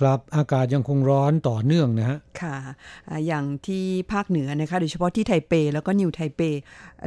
[0.00, 2.56] ครับอากาศยังคงร้อนต่อเนื่องนะฮะค่ะ
[3.26, 6.40] อย่างที่ภาคเหนือนะคะโดยเฉพาะที่ไทเปแล้วก็นิวไทเป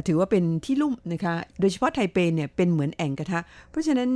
[0.06, 4.10] ถือว่าเป็นที่ลุ่มนะคะโดยเฉพาะไทเปเนี่ยเป็นเหมือนแอ่งกระทะ เพราะฉะนั้น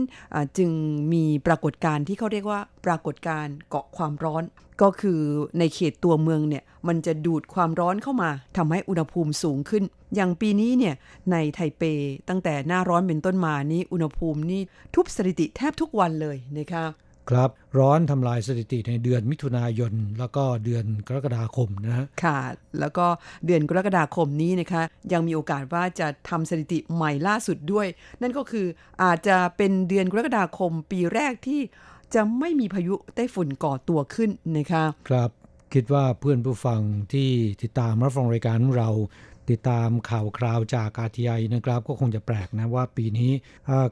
[0.58, 0.70] จึง
[1.12, 4.44] มีปรากฏการณ์ที่เขาเรียกว่าปรากฏการณ์เกาะความร้อน
[4.82, 5.20] ก็คือ
[5.58, 9.82] ในเขตตัวเมืองเนี่ยมันจะดูดความร้อนเข้ามาทำให้อุณหภูมิสูงขึ้น
[10.14, 10.94] อย่างปีนี้เนี่ย
[11.32, 11.82] ในไทเป
[12.28, 14.62] ตั้งแต่หน้าร้อนเป็นต้นมานี่อุณหภูมินี่
[14.94, 16.84] ทุบสถิติแทบทุกวันเลยนะคะ
[17.30, 22.38] ครับร้อนทำลายสถิติในเดือนมิถุนายน แล้วก็เดือนกรกฎาคมนะฮะค่ะ
[22.80, 23.06] แล้วก็
[23.46, 24.82] เดือนกรกฎาคมนี้นะคะ
[25.12, 27.86] ยังมีโอกาสว่าจะทำสถิติใหม่ล่าสุดด้วย
[28.22, 28.66] นั่นก็คือ
[29.02, 31.60] อาจจะเป็นเดือนกรกฎาคมปีแรกที่
[32.14, 35.30] จะไม่มีพายุไต้ฝุ่นก่อตัวขึ้นนะคะ ครับ
[35.74, 36.80] คิดว่าเพื่อนผู้ฟัง
[37.12, 37.30] ที่
[37.62, 38.90] ติดตามรับฟังรายการของเรา
[39.50, 43.30] ติดตามข่าวคราวจากอาทีไอนะครับ ก็คงจะแปลกนะว่าปีนี้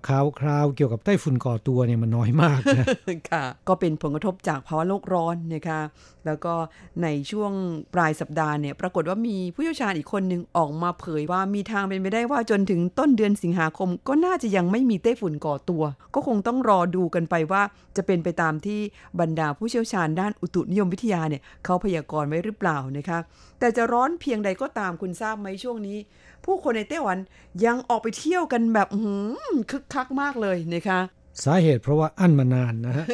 [0.09, 2.87] ข่าวคราวเกี่ยวกับไต้ฝุ่นก่อตัวเนี่ยมันน้อยมากนะ
[3.31, 5.81] ค่ะก็เป็นผลกระทบจากภาวะโลกร้อนนะคะ
[6.27, 6.55] แล้วก็
[7.03, 7.53] ในช่วง
[7.95, 15.83] ปลายสัปดาห์เนี่ยปรากฏว่ามีผู้เชี่ยวชาญอีกคนหนึ่งออกมาเผยว่ามีทางเป็นไปได้ว่าจนถึงต้นเดือนสิงหาคม ก็น่าจะยังไม่มีไต้ฝุ่นก่อตัว
[16.15, 17.62] ก็คงต้องรอดูกันไปว่า
[17.97, 18.81] จะเป็นไปตามที่
[19.21, 23.19] บรรดาผู้เชี่ยวชาญด้านอุตุนิยมวิทยาเนี่ยเขาพยากรณ์ไว้หรือเปล่านะคะ
[23.61, 25.99] แต่จะร้อนเพียงใดก็ตามคุณทราบไหมช่วงนี้
[26.44, 27.19] ผู้คนในไต้หวัน
[27.65, 31.00] ยังออกไปเที่ยวกันแบบอื้อหือคึกคักมากเลยนะคะ
[31.44, 33.06] สาเหตุเพราะว่าอั้นมานานนะฮะ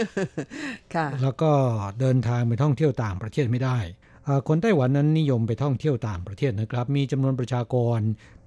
[0.95, 1.51] ค่ะแล้วก็
[2.01, 3.79] เดินทางไปท่องเที่ยวต่างประเทศไม่ได้
[4.27, 7.99] อ่าคนไต้หวันนั้นนิยมไปท่องเที่ยวต่างประเทศนะครับ มีจำนวนประชากร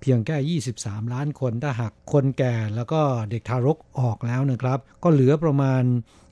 [0.02, 5.84] เพียงแค่ 23 ล้านคนถ้าหากคนแก่แล้วก็เด็กทารกออกแล้วนะครับ ก็เหลือประมาณ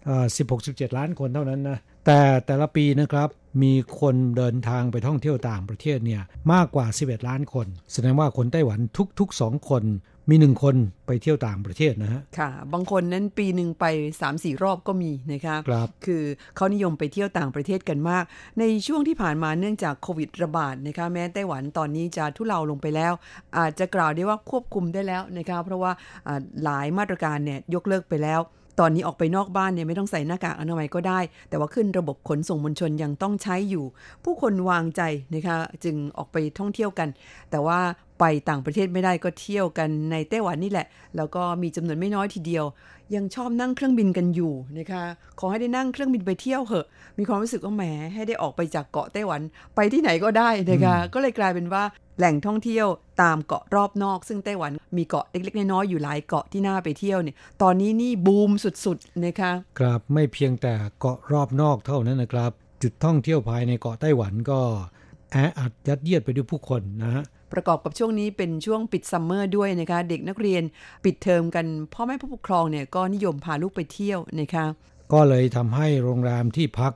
[0.10, 0.26] อ่า
[0.62, 3.30] 16-17 ล้านคนเท่านั้นนะ แต่แต่ละปีนะครับ
[3.64, 6.22] มีคนเดินทางไปท่องเที่ยวต่างประเทศเนี่ย
[6.54, 8.80] มากกว่า 11 ล้านคน แสดงว่าคนไต้หวัน
[9.20, 9.84] ทุกๆ2คน
[10.30, 10.76] มีหนึ่งคน
[11.08, 13.86] ไปเที่ยวต่างประเทศนะฮะค่ะ บางคนนั้นปีหนึ่งไป
[14.24, 16.24] 3-4 รอบก็มีนะคะครับคือ
[16.56, 18.24] เขานิยมไปเที่ยวต่างประเทศกันมาก
[18.60, 23.14] ในช่วงที่ผ่านมาเนื่องจากโควิดระบาดนะคะแม้ไต้หวันตอนนี้จะทุเลาลงไปแล้ว
[23.58, 25.92] อาจจะกล่าวได้ว่าควบคุมได้แล้วนะคะเพราะว่า
[26.28, 28.42] อ่าหลายมาตรการเนี่ยยกเลิกไปแล้ว
[28.82, 31.20] ตอนนี้ออกไปนอกบ้านเนี่ยไม่ต้องใส่หน้ากากอนามัยก็ได้
[31.50, 33.86] แต่ว่าขึ้นระบบขนส่งมวลชนยังต้องใช้อยู่
[34.24, 35.02] ผู้คนวางใจ
[35.34, 37.10] นะคะจึงออกไปท่องเที่ยวกัน
[37.52, 37.80] แต่ว่า
[38.22, 40.88] ไปต่างประเทศไม่ได้ก็เที่ยวกันในไต้หวันนี่แหละ
[41.18, 42.66] แล้วก็มีจำนวนไม่น้อยทีเดียว
[43.16, 45.04] ยังชอบนั่งเครื่องบินกันอยู่นะคะ
[45.40, 46.88] ขอให้ได้นั่งเครื่องบินไปเที่ยวเหอะ
[47.18, 47.84] มีความรู้สึกว่าแหม
[48.14, 49.42] ให้ได้ออกไปจากเกาะไต้หวัน
[49.76, 51.84] ไปที่ไหนก็ได้นะคะก็เลยกลายเป็นว่า
[52.18, 52.88] แหล่งท่องเที่ยว
[53.22, 58.52] ตามเกาะรอบนอก ซึ่งไต้หวันมีเกาะเล็กๆน้อยๆอยู่หลายเกาะที่น่าไปเที่ยวเนี่ยตอนนี้นี่บูม
[58.86, 64.60] สุดๆนะคะครับไม่เพียงแต่เกาะรอบนอกเท่านั้นนะครับ จุดท่องเที่ยวภายในเกาะไต้หวันก็
[65.32, 70.64] แออัดยัดเยียดไปด้วยผู้คนนะฮะ ประกอบกับช่วงนี้เป็นช่วงปิดซัมเมอร์ด้วยนะคะ เด็กนักเรียน
[71.06, 74.66] ปิดเทอมกันพ่อแม่ผู้ปกครองเนี่ยก็นิยมพาลูกไปเที่ยวนะคะ
[75.14, 76.94] ก็เลยทำให้โรงแรมที่พัก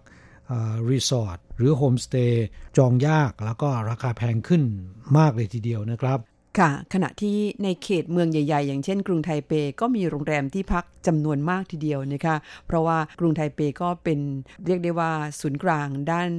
[0.51, 2.45] อ่ารีสอร์ทหรือโฮมสเตย์
[2.77, 4.63] จองยากแล้วก็ราคาแพงขึ้น
[5.17, 6.19] มากเลยทีเดียวนะครับ
[6.59, 12.35] ค่ะ ขณะที่ในเขตเมืองใหญ่ ๆ อย่างเช่นกรุงไทเปก็มีโรงแรมที่พัก จำนวนมากทีเดียวนะคะ
[12.67, 14.19] เพราะว่ากรุงไทเปก็เป็น
[14.65, 16.29] เรียกได้ว่าศูนย์กลางด้าน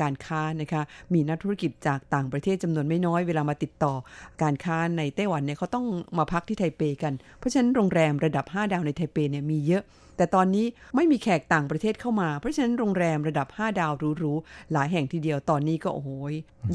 [0.00, 0.82] การค้านะคะ
[1.14, 3.94] มีนักธุรกิจจากต่างประเทศจำนวนไม่น้อยเวลามาติดต่อ
[4.42, 5.86] การค้าในไต้หวันเนี่ยเขาต้อง
[6.18, 9.84] มาพักที่ไทเปกัน เพราะฉะนั้นโรงแรมระดับ 5 ดาวในไทเปเนี่ยมีเยอะ
[10.18, 16.10] แต่ตอนนี้ไม่มีแขกต่างประเทศเข้ามา เพราะฉะนั้นโรงแรมระดับ 5 ดาวหรูๆหลายแห่งทีเดียวตอนนี้ก็โอ้โห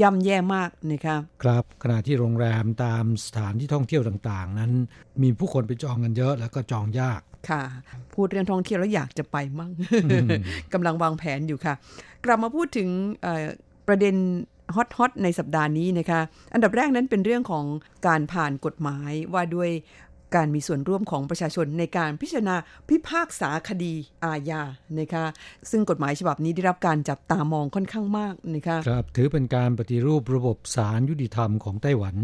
[0.01, 4.71] ย่ำแย่มากนะคะครับขณะที่โรงแรมตามสถานที่ท่องเที่ยวต่างๆ นั้น
[5.21, 7.61] มีผู้คนไปจองกันเยอะแล้วก็จองยากค่ะ
[8.13, 9.71] พูดเรื่องท่องเที่ยวแล้วอยากจะไปมั่ง
[10.73, 11.73] กำลังวางแผนอยู่ค่ะ
[12.25, 12.89] กลับมาพูดถึง
[13.87, 14.15] ประเด็น
[14.75, 16.21] ฮอตฮอตในสัปดาห์นี้นะคะ
[16.53, 17.65] อันดับแรกนั้นเป็นเรื่องของ
[18.07, 19.69] การผ่านกฎหมายว่าด้วย
[20.35, 22.55] การมีส่วนร่วมของประชาชนในการพิจารณา
[22.89, 23.93] พิพากษาคดี
[24.23, 24.61] อาญา
[24.99, 25.25] นะคะ
[25.71, 32.15] ซึ่งกฎหมายฉบับนี้ได้รับการจับตามองค่อนข้างมากนะคะ ครับ ถือเป็นการปฏิรูประบบศาลยุติธรรมของไต้หวัน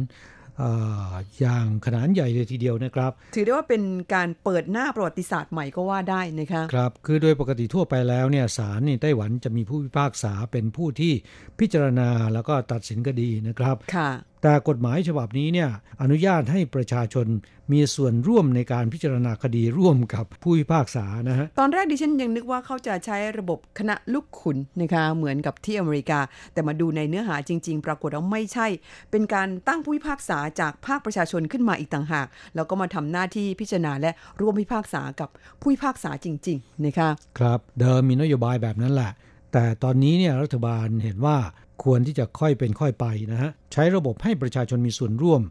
[1.39, 11.13] อย่างขนาดใหญ่เลยทีเดียวนะครับ ถือได้ว่าเป็นการเปิดหน้าประวัติศาสตร์ใหม่ก็ว่าได้นะคะครับ คือโดยปกติทั่วไปแล้วเนี่ยศาลในไต้หวันจะมีผู้พิพากษาเป็นผู้ที่
[11.59, 14.09] พิจารณาแล้วก็ตัดสินคดีนะครับค่ะ
[14.47, 15.69] แต่กฎหมายฉบับนี้เนี่ย
[16.01, 17.27] อนุญาตให้ประชาชน
[17.71, 26.19] มีส่วนร่วมในการพิจารณาคดีร่วมกับผู้พิพากษานะฮะตอนแรกดิฉันยังนึกว่าเขาจะใช้ระบบคณะลูกขุนนะคะเหมือนกับที่อเมริกา
[26.53, 28.67] แต่มาดูในเนื้อหาจริง ๆ ปรากฏว่าไม่ใช่
[29.11, 35.29] เป็นการตั้งผู้พิพากษาจากภาคประชาชนขึ้นมาอีกต่างหาก แล้วก็มาทำหน้าที่พิจารณาและร่วมพิพากษากับ
[35.61, 37.09] ผู้พิพากษาจริง ๆ นะคะ
[37.39, 39.11] ครับเดิมมีนโยบายแบบนั้นแหละ
[39.53, 41.37] แต่ตอนนี้เนี่ยรัฐบาลเห็นว่า
[41.83, 45.41] ควรที่จะค่อยเป็นค่อยไปนะฮะใช้ระบบให้ประชาชนมีส่วนร่วม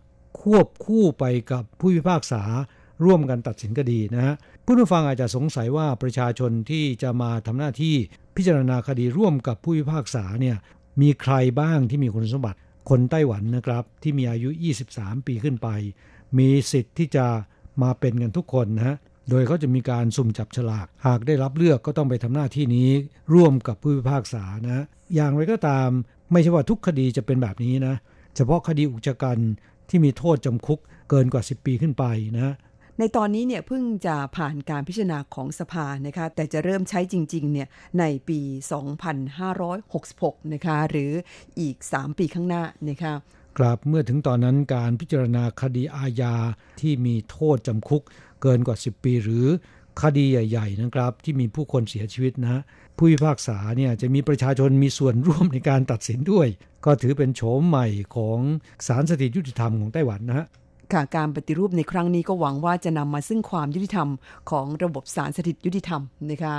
[0.41, 2.43] ควบคู่ไปกับผู้พิพากษา
[3.05, 4.35] ร่วมกันตัดสินคดีนะฮะ
[4.65, 7.95] ผู้ฟังอาจจะสงสัยว่าประชาชนที่จะมาทำหน้าที่
[8.37, 10.57] พิจารณาคดีร่วมกับผู้พิพากษาเนี่ย
[11.03, 14.51] มีใครบ้างที่มีคุณสมบัติคนไต้หวันนะครับ ที่มีอายุ
[14.89, 15.69] 23 ปีขึ้นไป
[16.39, 17.27] มีสิทธิ์ที่จะ
[17.83, 18.97] มาเป็นกันทุกคนนะฮะ
[19.31, 22.91] โดยเขาจะมีการสุ่มจับฉลาก หากได้รับเลือกก็ต้องไปทำหน้าที่นี้
[23.35, 24.85] ร่วมกับผู้พิพากษานะ
[25.15, 25.91] อย่างไรก็ตาม
[26.31, 27.95] ไม่ใช่ว่าทุกคดีจะเป็นแบบนี้นะ
[28.37, 29.39] เฉพาะคดีอุกชะกัน
[29.89, 30.81] ที่มีโทษจำคุก
[31.11, 32.05] เกินกว่า 10 ปีขึ้นไป
[32.37, 32.55] นะ
[32.99, 37.69] ในตอนนี้เนี่ยเพิ่งจะผ่านการพิจารณาของสภานะคะแต่จะเริ่มใช้จริงๆเนี่ย
[37.99, 38.41] ในปี
[39.67, 41.13] 2566 นะคะหรือ
[41.61, 43.15] อีก 3 ปีข้างหน้านะคะ
[43.59, 46.35] กลับเมื่อถึงตอนนั้นการพิจารณาคดีอาญา
[46.81, 48.03] ที่มีโทษจำคุก
[48.43, 49.47] เกินกว่า 10 ปี หรือ
[50.03, 52.63] คดีใหญ่ ๆ นะครับ ที่มีผู้คนเสียชีวิตนะ
[52.97, 56.49] ผู้พิพากษาเนี่ยจะมีประชาชนมีส่วนร่วมในการตัดสินด้วย
[56.85, 57.87] ก็ถือเป็นโฉมใหม่
[58.17, 58.39] ของ
[58.87, 60.47] ศาลสถิตยุติธรรมของไต้หวันนะฮะ
[60.93, 64.09] ค่ะการปฏิรูปในครั้งนี้ก็หวังว่าจะนำมาซึ่งความยุติธรรม
[64.51, 66.57] ของระบบศาลสถิตยุติธรรมนะคะ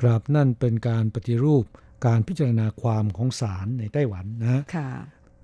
[0.00, 1.64] ครับนั่นเป็นการปฏิรูป
[2.06, 4.88] การพิจารณาความของศาลในไต้หวันนะค่ะ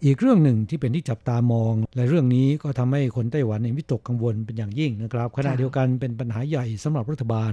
[0.05, 7.53] อีกเรื่องหนึ่งที่เป็นที่จับตามอง และเรื่องนี้ก็ทำให้คนไต้หวันในวิตกกังวลเป็นอย่างยิ่งนะครับขณะเดียวกันเป็นปัญหาใหญ่สำหรับรัฐบาล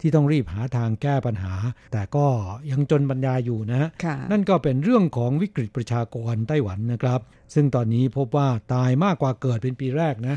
[0.00, 1.54] ที่ต้องรีบหาทางแก้ปัญหา
[1.92, 2.26] แต่ก็
[2.70, 3.88] ยังจนบรรยายอยู่นะ
[4.32, 7.20] นั่นก็เป็นเรื่องของวิกฤตประชากรไต้หวันนะครับ
[7.54, 10.36] ซึ่งตอนนี้พบว่าตายมากกว่าเกิดเป็นปีแรกนะ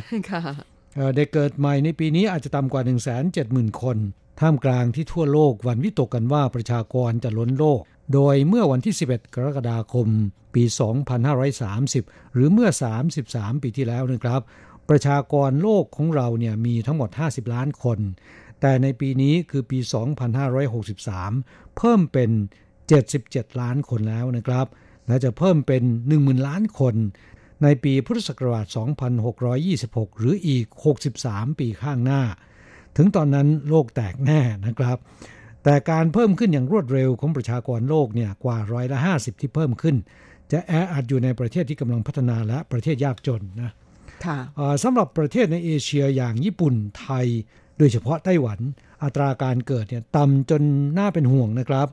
[1.15, 3.97] เด็กเกิดใหม่ในปีนี้อาจจะต่ำกว่า 1 7 0 0 0 0 คน
[4.39, 7.81] ท่ามกลางที่ทั่วโลกวันวิตกกันว่าประชากรจะล้นโลก
[8.13, 10.07] โดยเมื่อวันที่ 11 กรกฎาคม
[10.53, 10.63] ปี
[11.49, 12.69] 2530 หรือเมื่อ
[13.15, 14.41] 33 ปีที่แล้วนะครับ
[14.89, 17.99] ประชากรโลกของเราเนี่ยมีทั้งหมด 50 ล้านคน
[18.61, 19.79] แต่ในปีนี้คือปี
[20.97, 22.29] 2563 เพิ่มเป็น
[22.95, 24.67] 77 ล้านคนแล้วนะครับ
[25.07, 25.83] และจะเพิ่มเป็น
[26.15, 26.95] 10,000 ล้านคน
[27.63, 28.65] ในปีพุทธศักราช
[29.43, 30.65] 2626 หรืออีก
[31.13, 32.21] 63 ปีข้างหน้า
[32.97, 34.97] ถึงตอนนั้นโลกแตกแน่นะครับ
[35.63, 39.95] แต่การเพิ่มขึ้นอย่างรวดเร็วของประชากรโลกเนี่ยกว่าร้อยละห้าสิบที่เพิ่มขึ้น
[40.51, 43.71] จะแออัดอยู่ในประเทศที่กำลังพัฒนาและประเทศยากจนนะ
[44.83, 47.27] สำหรับประเทศในเอเชียอย่างญี่ปุ่นไทย
[47.77, 48.59] โดยเฉพาะไต้หวัน
[49.03, 50.61] อัตราการเกิดเนี่ยต่ำจน
[50.97, 51.87] น่าเป็นห่วงนะครับ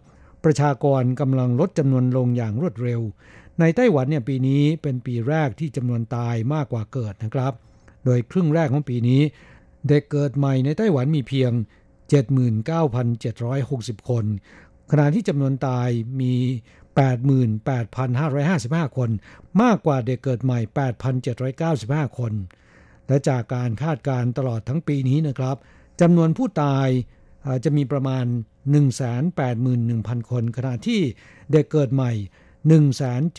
[0.45, 3.01] ประชากรกำลังลดจำนวนลงอย่างรวดเร็ว
[3.61, 7.53] ในไต้หวันเนี่ยปีนี้เป็นปีแรกที่จำนวนตายมากกว่าเกิดนะครับ
[8.05, 9.21] โดยครึ่งแรกของปีนี้
[9.89, 11.53] เด็กเกิดใหม่ในไต้หวันมีเพียง
[12.11, 14.25] 79,760 คน
[14.91, 15.89] ขณะที่จำนวนตาย
[16.21, 16.35] มี
[17.67, 19.11] 88,555 คน
[19.63, 20.59] มากกว่าเด็กเกิดใหม่
[21.39, 22.33] 8,795 คน
[23.09, 25.57] และจากการคาดการตลอดทั้งปีนี้นะครับ
[26.01, 26.89] จำนวนผู้ตาย
[27.65, 28.25] จะมีประมาณ
[29.49, 31.01] 181,000 คน ขณะที่
[31.53, 32.13] เด็กเกิดใหม่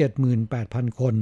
[0.01, 1.15] 178,000 คน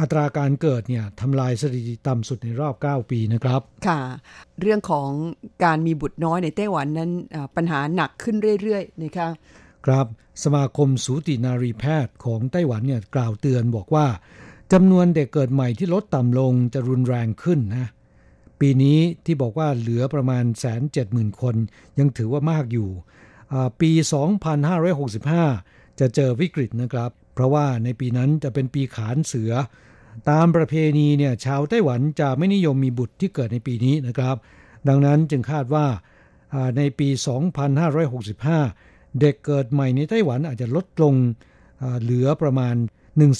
[0.00, 4.00] อัตราการเกิดเนี่ยทำลายสถิติต่ำสุดในรอบ 9 ปีนะครับ ค่ะ
[4.60, 5.10] เรื่องของ
[5.64, 7.10] การมีบุตรน้อยในไต้หวันนั้น
[7.56, 9.28] ปัญหาหนักขึ้นเรื่อยๆนะคะ
[9.86, 10.06] ครับ
[10.44, 14.06] สมาคมสูตินารีแพทย์ของไต้หวันเนี่ยกล่าวเตือนบอกว่า
[14.72, 17.86] จำนวนเด็กเกิดใหม่ที่ลดต่ำลงจะรุนแรงขึ้นนะ
[18.60, 21.54] ปีนี้ที่บอกว่าเหลือประมาณแสนเจ็ดหมื่นคน
[21.98, 22.88] ยังถือว่ามากอยู่
[23.80, 23.90] ปี
[25.16, 29.52] 2565 จะเจอวิกฤตนะครับ เพราะว่าในปีนั้นจะเป็นปีขานเสือ
[30.30, 34.36] ตามประเพณีเนี่ยชาวไต้หวันจะไม่นิยมมีบุตรที่เกิดในปีนี้นะครับ
[34.88, 35.86] ดังนั้นจึงคาดว่า
[36.76, 37.08] ในปี
[38.34, 41.14] 2565 เด็กเกิดใหม่ในไต้หวันอาจจะลดลง
[42.02, 42.74] เหลือประมาณ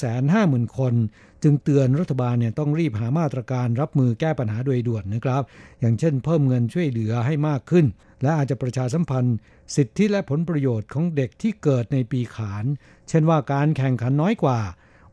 [0.06, 0.94] 150,000 คน
[1.42, 5.42] จึงเตือนรัฐบาลเนี่ยต้องรีบหามาตรการรับมือแก้ปัญหาโดยด่วนนะครับ
[5.80, 7.86] อย่างเช่นเพิ่มเงินช่วยเหลือให้มากขึ้น
[8.22, 9.36] และอาจจะประชาสัมพันธ์
[9.76, 12.64] สิทธิและผลประโยชน์ของเด็กที่เกิดในปีขาน
[13.08, 14.60] เช่นว่าการแข่งขันน้อยกว่า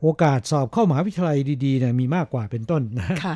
[0.08, 3.36] โอกาสสอบเข้ามหาวิทยาลัยดีๆเนี่ยมีมากกว่าเป็นต้นนะค่ะ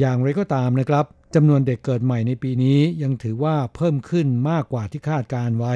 [0.00, 5.74] อย่างไรก็ตามนะครับจำนวนเด็กเกิดใหม่ในปีนี้ยังถือว่าเพิ่มขึ้นมากกว่าที่คาดการไว้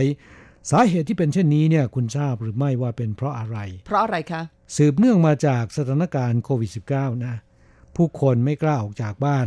[0.71, 4.43] สาเหตุที่เป็นเช่นนี้เนี่ยคุณทราบหรือไม่ว่าเป็นเพราะอะไร เพราะอะไรคะ
[4.77, 7.35] สืบเนื่องมาจากสถานการณ์โควิด -19 นะ
[7.97, 9.47] ผู้คนไม่กล้าออกจากบ้าน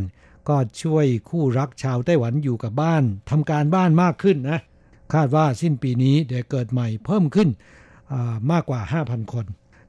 [0.50, 4.60] ก็ช่วยคู่รักชาวไต้หวันอยู่กับบ้านทำการบ้านมากขึ้นนะ
[5.13, 7.50] คาดว่าสิ้นปีนี้เด็กเกิดใหม่เพิ่มขึ้น
[8.51, 9.46] มากกว่า 5,000 คน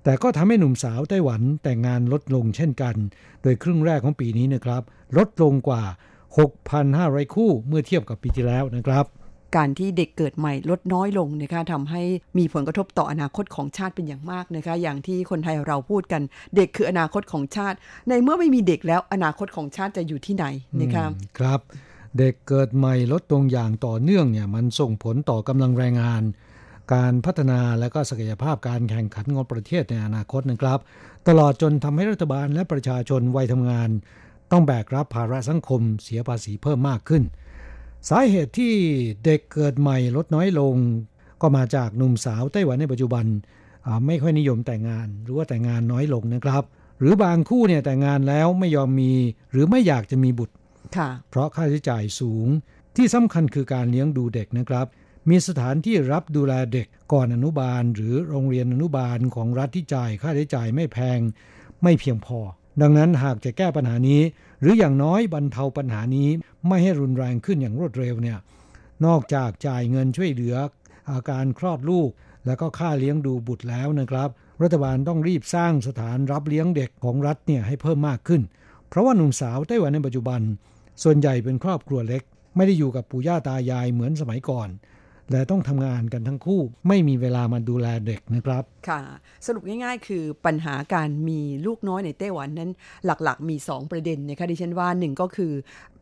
[0.09, 2.95] แต่ก็ทำให้หนุ่มสาวไต้หวันแต่งงานลดลงเช่นกัน
[3.43, 4.83] โดยครึ่งแรกของปีนี้นะครับ
[5.19, 5.83] ลดลงกว่า
[6.59, 9.05] 6,500 คู่เมื่อเทียบกับปีที่แล้วนะครับ
[9.57, 12.03] การที่เด็กเกิดใหม่ลดน้อยลงนะคะทำให้
[12.39, 16.23] มีผลกระทบต่ออนาคตของชาติเป็นอย่างมากนะคะ อย่างที่คนไทยเราพูดกัน
[16.57, 17.77] เด็กคืออนาคตของชาติ
[18.09, 20.47] ในเมื่อไม่มีเด็กแล้วอนาคตของชาติจะอยู่ที่ไหน
[20.81, 21.05] นะคะ
[21.39, 21.61] ครับ
[22.19, 26.23] เด็กเกิดใหม่ลดลงอย่างต่อเนื่องเนี่ยมันส่งผลต่อกำลังแรงงาน
[26.95, 30.79] การพัฒนาและก็ศักยภาพการแข่งขันของประเทศในอนาคตนะครับ
[31.29, 33.91] ตลอดจนทำให้รัฐบาลและประชาชนวัยทำงาน
[34.51, 37.23] ต้องแบกรับภาระสังคมเสียภาษีเพิ่มมากขึ้น
[38.09, 38.75] สาเหตุที่
[39.25, 40.75] เด็กเกิดใหม่ลดน้อยลง
[41.43, 43.25] ก็มาจากหนุ่มสาวไต้หวันในปัจจุบัน
[44.07, 46.63] ไม่ค่อยนิยมแต่งงาน หรือว่าแต่งงานน้อยลงนะครับ
[46.99, 49.13] หรือบางคู่เนี่ยแต่งงานแล้วไม่ยอมมี
[49.53, 50.55] หรือไม่อยากจะมีบุตร
[50.97, 52.47] ค่ะเพราะค่าใช้จ่ายสูง
[52.97, 54.87] ที่สำคัญคือการเลี้ยงดูเด็กนะครับ
[55.29, 61.19] มีสถานที่รับดูแลเด็กก่อนอนุบาล หรือโรงเรียนอนุบาลของรัฐที่จ่ายค่าใช้จ่ายไม่แพง
[61.83, 62.39] ไม่เพียงพอ
[62.81, 64.21] ดังนั้นหากจะแก้ปัญหานี้
[64.61, 66.29] หรืออย่างน้อยบรรเทาปัญหานี้
[66.69, 68.39] ไม่ให้รุนแรงขึ้นอย่างรวดเร็วเนี่ย
[69.07, 70.57] นอกจากจ่ายเงินช่วยเหลือ
[71.11, 72.11] อาการคลอดลูก
[72.47, 74.31] แล้วก็ค่าเลี้ยงดูบุตรแล้วนะครับ
[74.63, 78.43] รัฐบาลต้องรีบสร้างสถานรับเลี้ยงเด็กของรัฐเนี่ยให้เพิ่มมากขึ้น
[78.89, 80.41] เพราะว่าหนุ่มสาวไต้หวันในปัจจุบัน
[81.03, 82.23] ส่วนใหญ่เป็นครอบครัวเล็ก
[82.57, 84.69] ไม่ได้อยู่กับปู่ย่าตายายเหมือนสมัยก่อน
[85.33, 89.01] และต้องทำงานกันทั้งคู่ ไม่มีเวลามาดูแลเด็กนะครับ ค่ะ
[89.47, 92.71] สรุปง่ายๆ คือปัญหาการมีลูกน้อยในไต้หวันนั้น
[93.05, 95.53] หลักๆ มี 2 ประเด็นนะคะดิฉันว่าหนึ่งก็คือ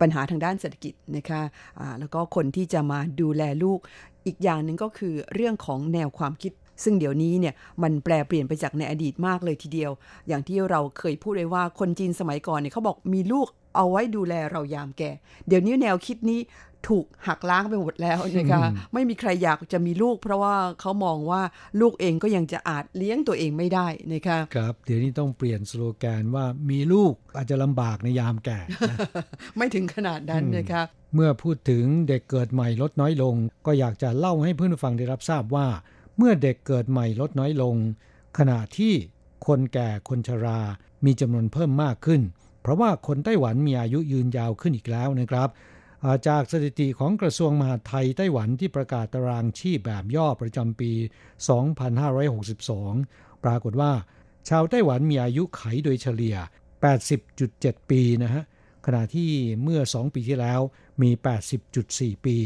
[0.01, 3.79] ปัญหาทางด้านเศรษฐกิจนะคะะแล้วก็คนที่จะมาดูแลลูก
[4.27, 6.53] อีกอย่างหนึ่งก็คือเรื่องของแนวความคิด
[6.85, 9.91] ซึ่งเดี๋ยวนี้เนี่ยมันแปลเปลี่ยนไปจากในอดีตมากเลยทีเดียว
[10.29, 15.11] อย่างที่เราเคยพูดไว้ว่าคนจีนสมัยก่อนเนี่ยเขาบอกมีลูกเอาไว้ดูแลเรายามแก่
[15.49, 16.41] เดี๋ยวนี้แนวคิดนี้
[16.89, 18.63] ถูกหักล้างไปหมดแล้วนะคะ
[18.93, 21.43] ไม่มีใครอยากจะมีลูก เพราะว่าเขามองว่า
[21.81, 28.59] ลูกเองก็ยังจะอาจเลี้ยงตัวเองไม่ได้นะคะครับ เดี๋ยวนี้ต้องเปลี่ยนสโลแกนว่ามีลูกอาจจะลำบากในยามแก่
[29.57, 30.83] ไม่ถึงขนาดนั้นนะคะ
[31.15, 33.35] เมื่อพูดถึงเด็กเกิดใหม่ลดน้อยลง
[33.67, 35.67] ก็อยากจะเล่าให้เพื่อนฟังได้รับทราบว่า
[36.17, 37.75] เมื่อเด็กเกิดใหม่ลดน้อยลง
[38.39, 38.93] ขณะที่
[39.47, 40.61] คนแก่คนชรา
[41.05, 42.21] มีจำนวนเพิ่มมากขึ้น
[42.63, 45.49] เพราะว่าคนไต้หวันมีอายุยืนยาวขึ้นอีกแล้วนะครับ
[46.29, 50.93] จากสถิติของกระทรวงมหาดไทยไต้หวันที่ประกาศตารางชีพแบบย่อประจำปี
[51.79, 53.93] 2562 ปรากฏว่า
[54.49, 56.37] ชาวไต้หวันมีอายุไขโดยเฉลี่ย
[57.13, 58.43] 80.7 ปีนะฮะ
[58.87, 59.31] ขณะที่
[59.63, 60.61] เมื่อ 2 ปีที่แล้ว
[61.03, 61.11] มี
[61.69, 62.37] 80.4 ปี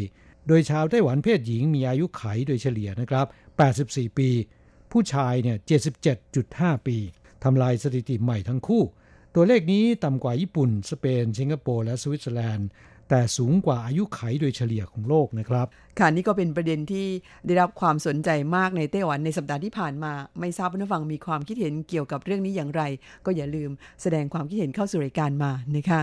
[0.46, 3.26] โดยชาวไต้หวันเพศหญิงมีอายุไขโดยเฉลี่ยนะครับ
[3.72, 4.28] 84 ปี
[4.92, 5.56] ผู้ชายเนี่ย
[6.22, 6.96] 77.5 ปี
[7.44, 8.82] ทำลายสถิติใหม่ทั้งคู่
[9.34, 12.68] ตัวเลขนี้ต่ำกว่าญี่ปุ่น สเปน สิงคโปร์ และสวิตเซอร์แลนด์
[13.10, 15.66] แต่สูงกว่าอายุไขโดยเฉลี่ยของโลกนะครับ
[15.98, 17.06] ค่ะนี่ก็เป็นประเด็นที่
[17.46, 22.82] ได้รับความสนใจมากในไต้หวันในสัปดาห์ที่ผ่านมา ไม่ทราบผู้ฟังมีความคิดเห็นเกี่ยวกับเรื่องนี้อย่างไร
[23.26, 23.70] ก็อย่าลืม
[24.02, 26.00] แสดงความคิดเห็นเข้าสู่รายการมานะคะ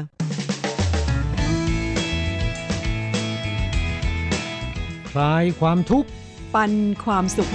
[5.11, 6.09] คลายความทุกข์
[6.53, 6.71] ปัน
[7.05, 7.49] ความสุข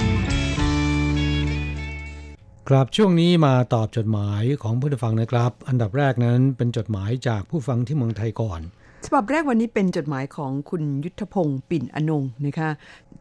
[2.68, 8.60] ครับช่วงนี้มาตอบจดหมายของผู้ฟังนะครับ อันดับแรกนั้นเป็นจดหมายจากผู้ฟังที่เมืองไทยก่อน
[9.06, 12.70] ฉบับแรกวันนี้เป็นจดหมายของคุณยุทธพงศ์ปิ่นอนงนะคะ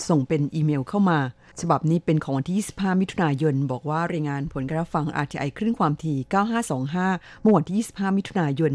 [0.09, 1.19] ส่งเป็นอีเมลเข้ามา
[1.61, 6.17] ฉบับนี้เป็นของวันที่ 25 มิถุนายน บอกว่ารายงานผลการรับฟัง RTI คลื่นความถี่
[6.79, 8.73] 9525 เมื่อวันที่ 25 มิถุนายน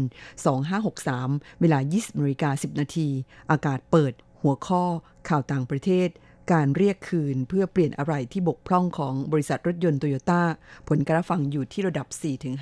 [0.79, 3.07] 2563 เวลา 20นาฬิกา10 นาที
[3.51, 4.83] อากาศเปิด หัวข้อ
[5.29, 6.09] ข่าวต่างประเทศ
[6.53, 10.41] การเรียกคืนเพื่อเปลี่ยนอะไรที่บกพร่องของบริษัทรถยนต์โตโยต้า
[10.87, 12.07] ผลการฟังอยู่ที่ระดับ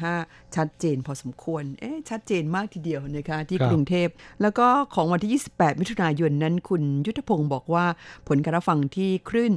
[0.02, 4.08] 4-5 ชัดเจนพอสมควร เอ๊ะชัดเจนมากทีเดียวนะคะที่กรุงเทพ
[4.42, 7.86] แล้วก็ของวันที่ 28 มิถุนายนนั้นคุณยุทธพงศ์บอกว่า
[8.28, 9.54] ผลการฟังที่คลื่น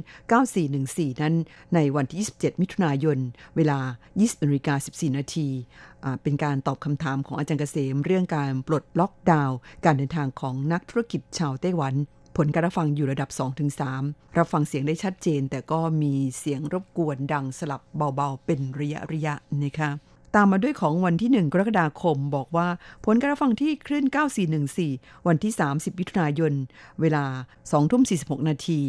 [0.59, 1.33] 9414 นั้น
[1.75, 3.17] ในวันที่ 27 มิถุนายน
[3.55, 3.79] เวลา
[4.15, 5.47] 20นาฬิกา14 นาที
[6.03, 11.95] อ่าเป็นการตอบคำถามของอาจารย์เกษม เรื่องการปลดล็อกดาวน์การเดินทางของนักธุรกิจชาวไต้หวัน
[12.35, 13.29] ผลการรับฟังอยู่ระดับ
[13.83, 17.81] 2-3 รับฟังเสียงได้ชัดเจน แต่ก็มีเสียงรบกวนดังสลับ
[18.15, 19.33] เบาๆ เป็นระยะระยะ
[19.63, 19.89] นะคะ
[20.35, 22.67] ตามมาด้วยของวันที่ 1 กรกฎาคมบอกว่า
[23.05, 24.05] ผลการรับฟังที่คลื่น
[24.65, 26.53] 9414 วันที่ 30มิถุนายน
[27.01, 27.25] เวลา
[27.57, 28.81] 2ทุ่ม46 นาที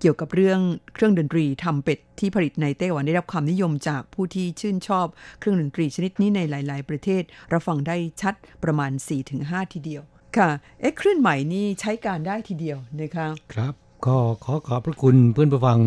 [0.00, 0.60] เกี่ยวกับเรื่อง
[0.94, 5.06] เครื่องดนตรีทำเป็ดที่ผลิตในไต้หวันได้รับความนิยมจากผู้ที่ชื่นชอบ
[5.38, 7.22] เครื่องดนตรีชนิดนี้ในหลาย ๆ ประเทศ
[7.52, 8.34] รับฟังได้ชัด
[8.64, 8.92] ประมาณ
[9.32, 10.02] 4-5 ทีเดียว
[10.38, 13.74] ค่ะ เอ๊ะคลื่นใหม่นี่ใช้การได้ทีเดียวนะคะครับ
[14.06, 15.78] ก็ขอขอบพระคุณเพื่อนผู้ฟัง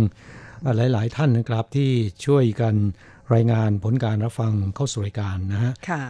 [0.78, 1.90] หลาย ๆ ท่านนะครับที่
[2.26, 2.76] ช่วยกัน
[3.34, 6.02] รายงานผลการรับฟังเข้าสู่รายการนะฮะค่ะ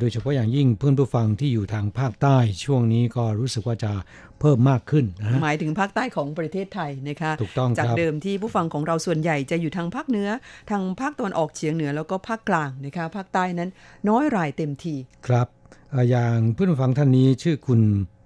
[0.00, 3.92] โดยเฉพาะอย่างยิ่งเพื่อนผู้ฟังที่อยู่ทางภาคใต้ช่วงนี้ก็รู้สึกว่าจะ
[4.40, 10.28] เพิ่มมากขึ้นนะฮะหมายถึงภาคใต้ของประเทศไทยนะคะถูกต้องครับจากเดิมที่ผู้ฟังของเราส่วนใหญ่จะอยู่ทางภาคเหนือ
[10.70, 13.70] ทางภาคตะวันออกเฉียงเหนือแล้วก็ภาคกลางนะคะภาคใต้นั้น
[14.08, 14.94] น้อยรายเต็มที
[15.26, 15.46] ครับ
[15.92, 17.80] อ่าอย่างเพื่อนผู้ฟังท่านนี้ชื่อคุณ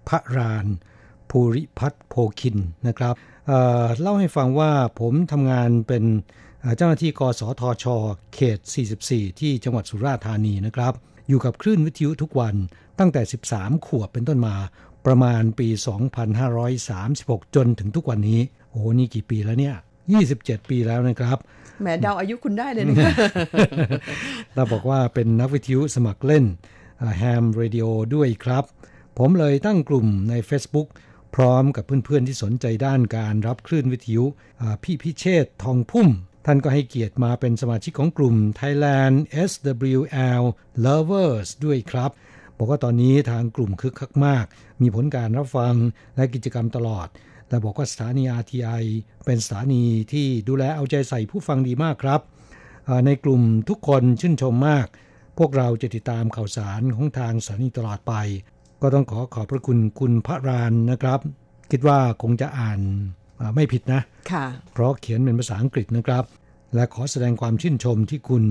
[0.08, 0.66] พระราน
[1.30, 3.14] ภูริพัฒน์โพคินนะครับ
[3.46, 6.04] เอ่อเล่าให้ฟังว่าผมทำงานเป็น
[6.64, 7.84] อ่าเจ้าหน้าที่กสทช
[8.34, 8.58] เขต
[8.98, 10.92] 44 ที่จังหวัดสุราษฎร์ธานีนะครับ
[11.28, 12.54] อยู่กับคลื่นวิทยุทุกวัน
[12.98, 13.22] ตั้งแต่
[13.54, 14.54] 13 ขวบเป็นต้นมา
[15.06, 15.68] ประมาณปี
[16.62, 18.40] 2536 จนถึงทุกวันนี้
[18.70, 19.76] โอ้โหนี่กี่ปีแล้วเนี่ย
[20.22, 21.38] 27 ปีแล้วนะครับ
[21.80, 23.12] แหมเดาอายุคุณได้เลยนะคะ
[24.54, 26.44] เราบอกว่าเป็นนักวิทยุสมัครเล่น
[27.16, 28.64] แฮมเรดิโอด้วยครับ
[29.18, 30.88] ผมเลยตั้งกลุ่มใน Facebook
[31.34, 34.24] พร้อมกับเพื่อนๆที่สนใจด้านการรับคลื่นวิทยุ
[34.82, 36.08] พี่พิเชษทองพุ่ม
[36.46, 39.16] ท่านก็ให้เกียรติมาเป็นสมาชิกของกลุ่ม Thailand
[39.50, 40.42] SWL
[40.86, 42.10] Lovers ด้วยครับ
[42.56, 44.44] บอกว่าตอนนี้ทางกลุ่มคึกคักมาก
[44.80, 45.74] มีผลการรับฟัง
[46.16, 47.08] และกิจกรรมตลอด
[47.48, 48.84] และบอกว่าสถานี RTI
[49.24, 52.20] เป็นสถานีที่ดูแลเอาใจใส่ผู้ฟังดีมากครับ
[53.06, 54.86] ในกลุ่มทุกคนชื่นชมมาก
[55.38, 58.14] พวกเราจะติดตามข่าวสารของทางสถานีตลอดไป
[58.82, 61.20] ก็ต้องขอขอบพระคุณคุณพระรานนะครับ
[61.70, 62.80] คิดว่าคงจะอ่าน
[63.40, 64.00] อ่าไม่ผิดนะ
[64.32, 66.24] ค่ะเพราะเขียนเป็นภาษาอังกฤษนะครับ
[66.74, 68.44] และขอแสดงความชื่นชมที่คุณ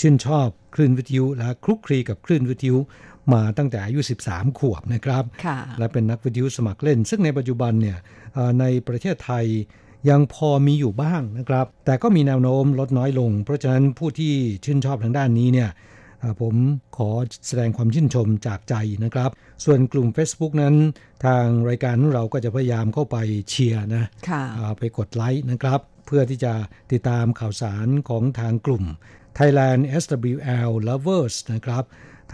[0.00, 2.78] ชื่นชอบคลื่นวิทยุและคลุกคลีกับคลื่นวิทยุ
[3.32, 7.96] มาตั้งแต่อายุ 13 ขวบนะครับค่ะและเป็นนักวิทยุสมัครเล่น ซึ่งในปัจจุบันเนี่ย
[8.34, 9.44] เอ่อในประเทศไทย
[10.10, 14.32] ยังพอมีอยู่บ้างนะครับ แต่ก็มีแนวโน้มลดน้อยลง เพราะฉะนั้นผู้ที่
[14.64, 15.80] ชื่นชอบทางด้านนี้เนี่ยเอ่อ
[16.40, 16.54] ผม
[16.96, 17.10] ขอ
[17.48, 19.30] แสดงความชื่นชมจากใจนะครับ
[19.64, 20.74] ส่วนกลุ่ม Facebook นั้น
[21.24, 23.16] ทางรายการของเราก็จะพยายามเข้าไป
[23.50, 26.52] เชียร์นะค่ะอ่าไปกดไลค์นะครับ เพื่อที่จะ
[26.92, 28.84] ติดตามข่าวสารของทางกลุ่ม
[29.38, 31.84] Thailand SWL Lovers นะครับ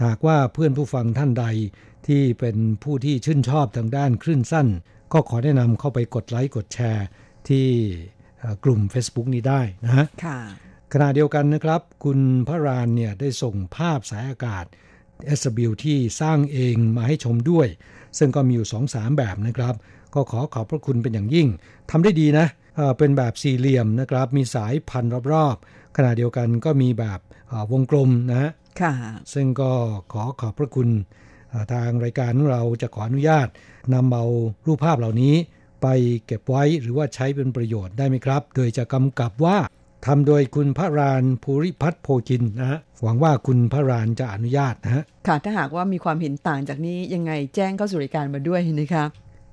[0.03, 1.45] หากว่าเพื่อนผู้ฟังท่านใด
[2.07, 4.67] ที่เป็นผู้ที่ชื่นชอบทางด้านคลื่นสั้น
[5.13, 7.05] ก็ขอแนะนำเข้าไปกดไลค์กดแชร์
[7.49, 7.67] ที่
[8.39, 10.39] เอ่อกลุ่ม Facebook นี้ได้นะฮะค่ะ
[10.93, 14.65] ขณะเดียวกันนะครับ คุณพระรานเนี่ยได้ส่งภาพสายอากาศ
[15.39, 17.67] SW ที่สร้างเองมาให้ชมด้วย
[18.17, 19.75] ซึ่งก็มีอยู่2-3แบบนะครับ
[20.13, 21.47] ก็ขอขอบพระคุณเป็นอย่างยิ่ง
[21.91, 28.93] ทำได้ดีนะเอ่อเป็นแบบสี่เหลี่ยมนะครับ มีสายพันรอบๆขณะเดียวกันก็มีแบบเอ่อวงกลมนะฮะค่ะ
[29.33, 29.71] ซึ่งก็
[30.13, 30.89] ขอขอบพระคุณ
[31.49, 33.47] เอ่อทางรายการของเราจะขออนุญาต
[33.93, 34.25] นำเอา
[34.65, 35.35] รูปภาพเหล่านี้
[35.81, 35.87] ไป
[36.25, 39.57] เก็บไว้หรือว่าใช้เป็นประโยชน์ได้ไหมครับ โดยจะกำกับว่า
[40.05, 49.03] ทำโดยคุณพระรานภูริพัฒน์โพจินนะฮะหวังว่าคุณพระรานจะอนุญาตนะฮะค่ะถ้าหากว่ามีความเห็นต่างจากนี้ยังไงแจ้งเข้าสู่รายการมาด้วยนะคะ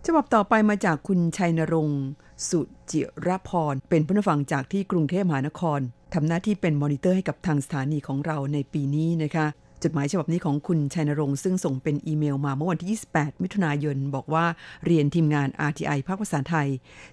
[0.07, 2.01] ฉบับต่อไปมาจากคุณชัยนรงค์
[2.49, 5.81] สุจิรพร เป็นผู้นฟังจากที่กรุงเทพมหานคร
[6.15, 9.47] ทำหน้าที่เป็นมอนิเตอร์ให้กับทางสถานีของเราในปีนี้นะคะ
[9.83, 14.45] จดหมายฉบับนี้ของคุณชัยนรงค์ซึ่งส่งเป็นอีเมลมาเมื่อวันที่ 28 มิถุนายน บอกว่า
[14.87, 16.69] เรียนทีมงาน RTI ภาคภาษาไทย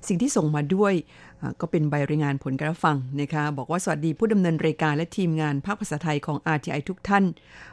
[0.07, 0.93] สิ่งที่ส่งมาด้วย
[1.61, 7.23] ก็เป็นใบรายงานผลการฟังนะคะบอกว่าสวัสดีผู้ดำเนินรายการและทีมงานภาคภาษาไทยของ RTI ทุกท่าน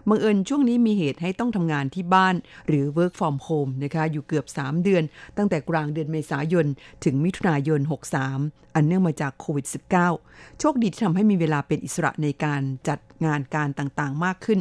[0.08, 2.34] บังเอิญช่วงนี้มีเหตุให้ต้องทำงานที่บ้าน
[2.66, 5.02] หรือ work from home นะคะอยู่เกือบ 3 เดือน
[5.36, 6.66] ตั้งแต่กลางเดือนเมษายน
[7.04, 7.80] ถึงมิถุนายน
[8.28, 9.66] 63 อันเนื่องมาจากโควิด
[10.12, 14.60] -19 โชคดีที่ทำให้มีเวลาเป็นอิสระในการจัดงานการต่างๆ มากขึ้น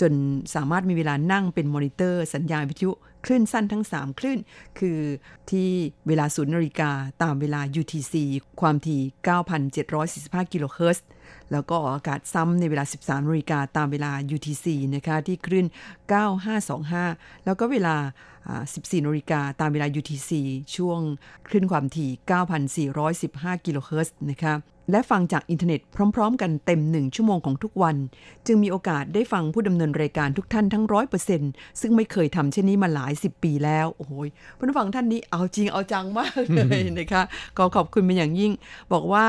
[0.00, 0.12] จน
[0.54, 2.92] สามารถมีเวลานั่งเป็นมอนิเตอร์สัญญาณวิทยุ
[3.24, 4.38] คลื่นสั้นทั้ง 3 คลื่น
[4.78, 5.00] คือ
[5.50, 5.70] ที่
[6.08, 6.90] เวลาศูนย์นาฬิกา
[7.22, 8.14] ตามเวลา UTC
[8.60, 9.00] ความถี่
[9.76, 11.06] 9,745 กิโลเฮิรตซ์
[11.52, 15.66] แล้วก็ออกอากาศซ้ำในเวลา 13นาฬิกาตามเวลา UTC นะคะ ที่คลื่น
[16.56, 20.30] 9525 แล้วก็เวลาอ่า 14นาฬิกาตามเวลา UTC
[20.76, 21.00] ช่วง
[21.48, 22.10] คลื่นความถี่
[23.20, 24.54] 9,415 กิโลเฮิรตซ์นะคะ
[24.92, 25.80] และฟังจากอินเทอร์เน็ต
[26.14, 27.96] พร้อมๆ กันเต็ม 1 ชั่วโมงของทุกวัน
[28.46, 31.50] จึงมีโอกาสได้ฟังผู้ดำเนินรายการทุกท่านทั้งร้อยเปอร์เซ็นต์
[31.80, 34.12] ซึ่งไม่เคยทำเช่นนี้มาหลาย 10 ปีแล้ว โอ้โห
[34.56, 37.22] ผู้ฟังท่านนี้เอาจริงเอาจังมากเลยนะคะ
[37.58, 38.52] ก็ขอบคุณเป็นอย่างยิ่ง
[38.92, 39.24] บอกว่า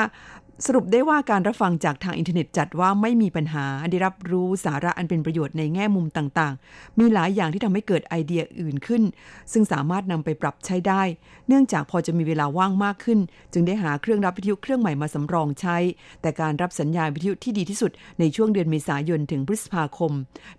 [0.67, 9.04] สรุปได้ว่าการรับฟังจากทางอินเทอร์เน็ตจัดว่าไม่มีปัญหาได้รับรู้สาระอันเป็นประโยชน์ในแง่มุมต่างๆ มีหลายอย่างที่ทำให้เกิดไอเดียอื่นขึ้น
[9.52, 11.02] ซึ่งสามารถนำไปปรับใช้ได้
[11.47, 13.19] เนื่องจากพอจะมีเวลาว่างมากขึ้น
[13.54, 15.78] จึงได้หาเครื่องรับวิทยุเครื่องใหม่มาสำรองใช้
[16.21, 20.12] แต่การรับสัญญาณวิทยุที่ดีที่สุดในช่วงเดือนเมษายนถึงพฤษภาคม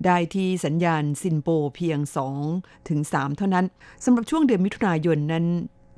[0.05, 1.99] ได้ที่สัญญาณซินโปเพียง
[2.45, 3.67] 2 ถึง 3 เท่านั้น
[4.05, 5.47] สำหรับช่วงเดือนมิถุนายนนั้น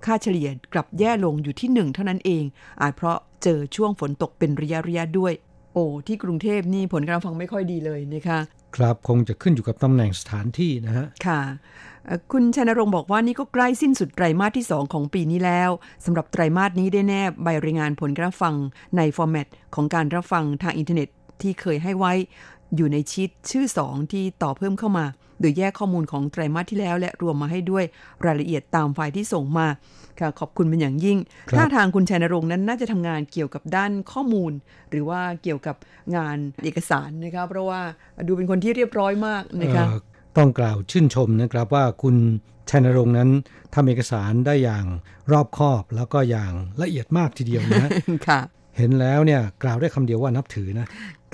[0.06, 2.44] ค่าเฉลี่ยกลับแย่ลงอยู่ที่ 1 เท่านั้นเอง
[2.80, 5.32] อาจเพราะเจอช่วงฝนตกเป็นระยะระยะด้วย
[5.72, 8.38] โอ้ที่กรุงเทพนี่ผลการฟังไม่ค่อยดีเลยนะคะ
[8.76, 11.40] ครับคงจะขึ้นอยู่กับตำแหน่งสถานที่นะฮะค่ะ
[12.06, 15.70] เอ่อคุณชัยนรงค์บอกว่านี่ก็ใกล้สิ้นสุดไตรมาสที่ 2 ของปีนี้แล้ว
[16.04, 18.54] สำหรับไตรมาสนี้ได้แนบใบรายงานผลการรับฟัง
[18.96, 21.08] ใน format ของการรับฟังทางอินเทอร์เน็ต
[21.40, 22.12] ที่เคยให้ไว้
[22.76, 25.06] อยู่ในชีตชื่อ 2 ที่ต่อเพิ่มเข้ามา
[25.40, 27.84] โดยแยกข้อมูลของไตรมาสที่แล้ว และรวมมาให้ด้วย
[28.24, 29.66] รายละเอียดตามไฟล์ที่ส่งมา
[30.20, 31.18] ค่ะขอบคุณเป็นอย่างยิ่ง
[31.48, 34.52] ครับถ้าทางคุณชัยนรงค์นั้นน่าจะทำงานเกี่ยวกับด้านข้อมูล
[34.90, 35.76] หรือว่าเกี่ยวกับ
[36.16, 37.80] งานเอกสารนะคะเพราะว่า
[38.26, 39.98] ดูเป็นคนที่เรียบร้อยมากนะคะเอ่อ
[40.36, 42.16] ต้องกล่าวชื่นชมนะครับว่าคุณ
[42.70, 43.30] ชัยนรงค์นั้น
[43.74, 44.84] ทำเอกสารได้อย่าง
[45.32, 47.90] รอบคอบแล้วก็อย่างละเอียดมากทีเดียวนะ
[48.28, 48.40] ค่ะ
[48.78, 50.86] เห็นแล้วเนี่ยกล่าวได้คำเดียวว่านับถือนะ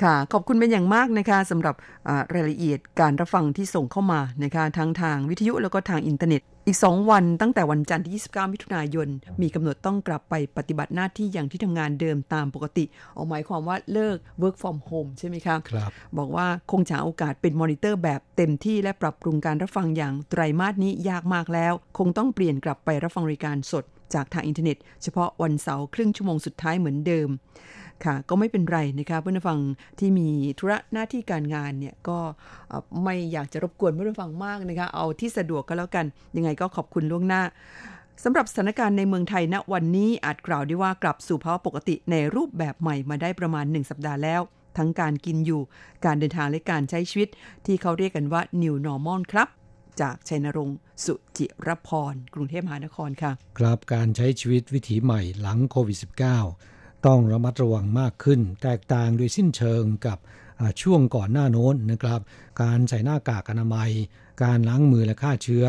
[0.03, 1.75] ค่ะ ขอบคุณเป็นอย่างมากนะคะสำหรับ
[2.09, 9.09] อ่ารายละเอียดการรับฟังที่ส่งเข้ามานะคะทั้งทางวิทยุแล้วก็ทางอินเทอร์เน็ต อีก 2 วันตั้งแต่วันจันทร์ที่ 29 มิถุนายน
[9.43, 12.85] มีกำหนดต้องกลับไปปฏิบัติหน้าที่อย่างที่ทำงานเดิมตามปกติ
[13.15, 23.85] เอาหมายความว่าเลิก work from home ใช่ไหมคะครับ บอกว่าคงจะหาโอกาสเป็นมอนิเตอร์แบบเต็มที่และปรับปรุงการรับฟังอย่างไตรมาสนี้ยากมากแล้ว คงต้องเปลี่ยนกลับไปรับฟังรายการสด
[24.15, 27.29] จากทางอินเทอร์เน็ต เฉพาะวันเสาร์ครึ่งชั่วโมงสุดท้ายเหมือนเดิม
[28.05, 29.59] ค่ะก็ไม่เป็นไรนะคะเพื่อนฟัง
[29.99, 32.19] ที่มีธุระหน้าที่การงานเนี่ยก็
[33.05, 37.43] ไม่อยากจะรบกวนเพื่อนฟังมากนะคะเอาที่สะดวกก็แล้วกัน ยังไงก็ขอบคุณล่วงหน้า
[38.25, 44.41] สำหรับสถานการณ์ในเมืองไทยณวันนี้อาจกล่าวได้ว่ากลับสู่ภาวะปกติในรูปแบบใหม่มาได้ประมาณ 1 สัปดาห์แล้ว
[44.79, 45.63] ทั้งการกินอยู่
[46.05, 47.29] การเดินทางและการใช้ชีวิต
[47.67, 49.49] ที่เขาเรียกกันว่า New Normal ครับ
[50.01, 60.19] จากชัยนรงค์สุจิรพร กรุงเทพมหานครค่ะ ครับการใช้ชีวิตวิถีใหม่หลังโควิด -19 ต้องระมัดระวังมากขึ้น แตกต่างโดยสิ้นเชิงกับ
[60.83, 62.21] ช่วงก่อนหน้าโน้นนะครับ
[62.63, 63.91] การใส่หน้ากากอนามัย
[64.43, 65.65] การล้างมือและฆ่าเชื้อ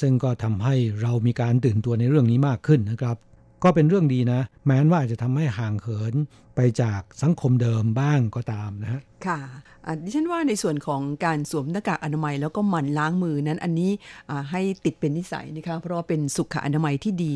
[0.00, 3.16] ซึ่งก็ทำให้เรามีการตื่นตัวในเรื่องนี้มากขึ้นนะครับ
[3.62, 6.14] ก็เป็นเรื่องดีนะ แม้นว่าจะทำให้ห่างเหิน
[6.60, 9.40] ไปจากสังคมเดิมบ้างก็ตามนะฮะค่ะ
[9.86, 13.90] อะดิฉันว่าในส่วนของการสวมหน้ากากอนามัยแล้วก็หมั่นล้างมือนั้นอันนี้
[14.30, 17.32] อ่าให้ติดเป็นนิสัยนะคะเพราะว่าเป็นสุขอนามัยที่ดี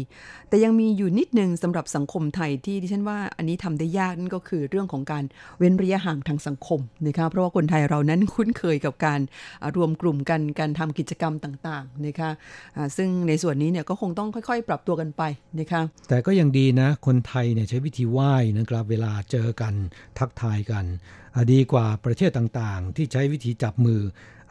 [0.48, 5.24] แต่ยังมีอยู่นิดนึงสำหรับสังคมไทยที่ดิฉันว่าอันนี้ทำได้ยากนั่นก็คือเรื่องของการ
[5.58, 9.20] เว้นระยะห่างทางสังคมนะคะเพราะว่าคนไทยเรานั้นคุ้นเคยกับการ
[9.62, 12.30] อ่ารวมกลุ่มกันการทำกิจกรรมต่างๆนะคะ
[12.76, 15.22] อ่าซึ่งในส่วนนี้เนี่ยก็คงต้องค่อย ๆ ปรับตัวกันไป
[15.60, 19.74] นะคะแต่ก็ยังดีนะคนไทยเนี่ยใช้วิธีไหว้นะครับเวลาเจอกัน
[20.18, 20.84] ทักทายกัน
[21.52, 24.00] ดีกว่าประเทศต่างๆ ที่ใช้วิธีจับมือ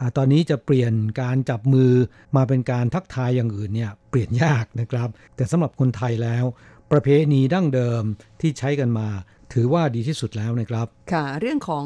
[0.00, 1.92] อตอนนี้จะเปลี่ยนการจับมือ
[2.36, 6.44] มาเป็นการทักทายอย่างอื่นเนี่ยเปลี่ยนยากนะครับ แต่สำหรับคนไทยแล้ว
[6.92, 8.02] ประเพณีดั้งเดิม
[8.40, 9.08] ที่ใช้กันมา
[9.52, 11.84] ถือว่าดีที่สุดแล้วนะครับค่ะ เรื่องของ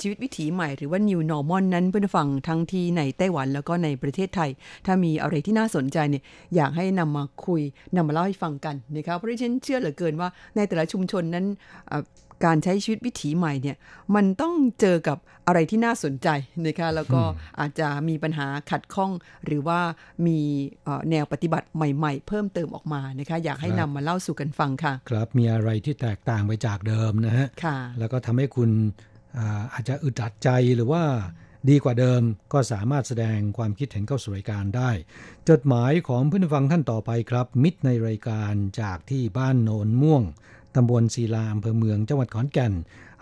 [0.00, 4.50] ชีวิตวิถีใหม่หรือว่า New Normal นั้นเพื่อนฟังทั้งที่ในไต้หวันแล้วก็ในประเทศไทย
[4.86, 6.22] ถ้ามีอะไรที่น่าสนใจเนี่ย
[6.56, 7.62] อยากให้นำมาคุย
[7.96, 11.46] นำมาเล่าให้ฟังกันนะครับเพราะฉันเชื่อเหลือเกินว่าในแต่ละชุมชนนั้น
[12.44, 13.76] การใช้ชีวิตวิถีใหม่เนี่ย
[14.14, 16.28] มันต้องเจอกับอะไรที่น่าสนใจ
[16.66, 17.20] นะคะแล้วก็
[17.60, 19.10] อาจจะมีปัญหาขัดข้อง
[19.46, 19.80] หรือว่า
[20.26, 20.38] มี
[20.84, 28.70] เอ่อแนวปฏิบัติใหม่ ๆ เพิ่มเติมออกมานะคะอยากให้ครันำบมาเล่าสู่กันฟังค่ะ ครับมีอะไรที่แตกต่างไปจากเดิมนะฮะค่ะแล้วก็ทำให้คุณ
[29.38, 31.02] อาอาจจะอึดอัดใจหรือว่า
[31.68, 32.22] ดีกว่าเดิม
[32.52, 34.90] ก็สามารถแสดงความคิดเห็นเข้าสู่รายการได้
[35.48, 40.22] จดหมายของเพื่อนผู้ฟังท่านต่อไปครับ มิตรในรายการจากที่บ้านโนนม่วง
[40.76, 42.72] ตำบลศิลาอำเภอเมืองจังหวัดขอนแก่น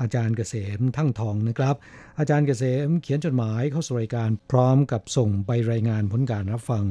[0.01, 1.77] อาจารย์เกษมทั้งทองนะครับ
[2.19, 6.85] อาจารย์เกษมเขียนจดหมายเข้าสู่รายการพร้อมกับส่งใบรายงานผลการรับฟัง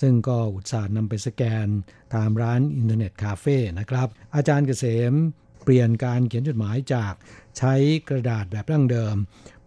[0.00, 1.66] ซึ่งก็อุตส่าห์นำไปสแกน
[2.14, 5.12] ตามร้านอินเทอร์เน็ตคาเฟ่นะครับ อาจารย์เกษม
[5.64, 7.12] เปลี่ยนการเขียนจดหมายจาก
[7.58, 7.74] ใช้
[8.08, 9.16] กระดาษแบบดั้งเดิม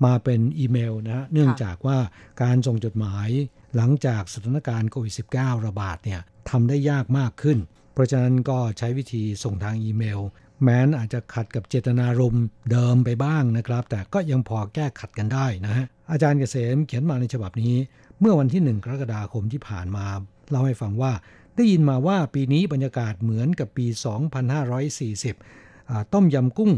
[0.05, 1.97] มาเป็นอีเมลนะฮะเนื่องจากว่า
[2.43, 3.29] การส่งจดหมาย
[3.75, 7.57] หลังจากสถานการณ์โควิด -19 ระบาดเนี่ยทำได้ยากมากขึ้น
[7.97, 10.19] เพราะฉะนั้นก็ใช้วิธีส่งทางอีเมล
[10.63, 17.75] แม้นอาจจะขัดกับเจตนารมณ์เดิมไปบ้างนะครับ แต่ก็ยังพอแก้ขัดกันได้นะฮะอาจารย์เกษมเขียนมาในฉบับนี้
[18.19, 20.05] เมื่อวันที่1กรกฎาคมที่ผ่านมา
[20.49, 21.11] เล่าให้ฟังว่า
[21.55, 23.85] ได้ยินมาว่าปีนี้บรรยากาศเหมือนกับปี
[25.07, 26.73] 2540อ่าต้มยำกุ้ง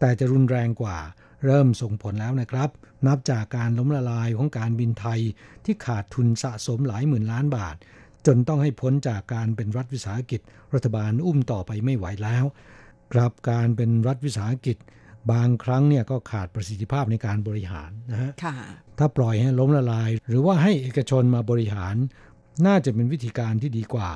[0.00, 0.98] แต่จะรุนแรงกว่า
[1.44, 2.70] เริ่มส่งผลแล้วนะครับ
[3.06, 5.20] นับจากการล้มละลายของการบินไทย
[5.64, 7.76] ที่ขาดทุนสะสมหลายหมื่นล้านบาท
[8.26, 10.40] จนต้องให้พ้นจากการเป็นรัฐวิสาหกิจ
[10.74, 12.48] รัฐบาลอุ้มต่อไปไม่ไหวแล้วค
[13.14, 14.76] กลับการเป็นรัฐวิสาหกิจ
[15.32, 18.56] บางครั้งเนี่ยก็ขาดประสิทธิภาพในการบริหารนะฮะค่ะ
[18.98, 21.94] ถ้าปล่อยให้ล้มละลาย หรือว่าให้เอกชนมาบริหาร
[22.66, 24.10] น่าจะเป็นวิธีการที่ดีกว่า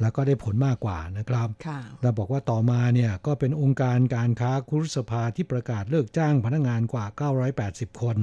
[0.00, 8.16] แล้วก็ได้ผลมากกว่านะครับค่ะเราบอกว่าต่อมาเนี่ยก็เป็นองค์การการค้าคุรุสภาที่ประกาศเลิกจ้างพนักงานกว่า 980 คน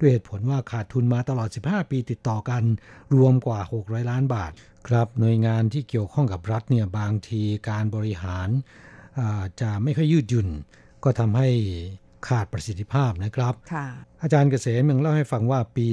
[0.00, 2.62] ด้วยเหตุผลว่าขาดทุนมาตลอด 15 ปีติดต่อกัน
[3.16, 4.52] รวมกว่า 600 ล้านบาท
[4.88, 8.48] ครับหน่วยงานที่เกี่ยวข้องกับรัฐเนี่ยบางทีการบริหาร
[9.18, 10.48] อ่าจะไม่ค่อยยืดหยุ่น
[11.04, 11.48] ก็ทำให้
[12.28, 13.86] ขาดประสิทธิภาพนะครับค่ะ
[14.22, 15.86] อาจารย์เกษมยังเล่าให้ฟังว่าปี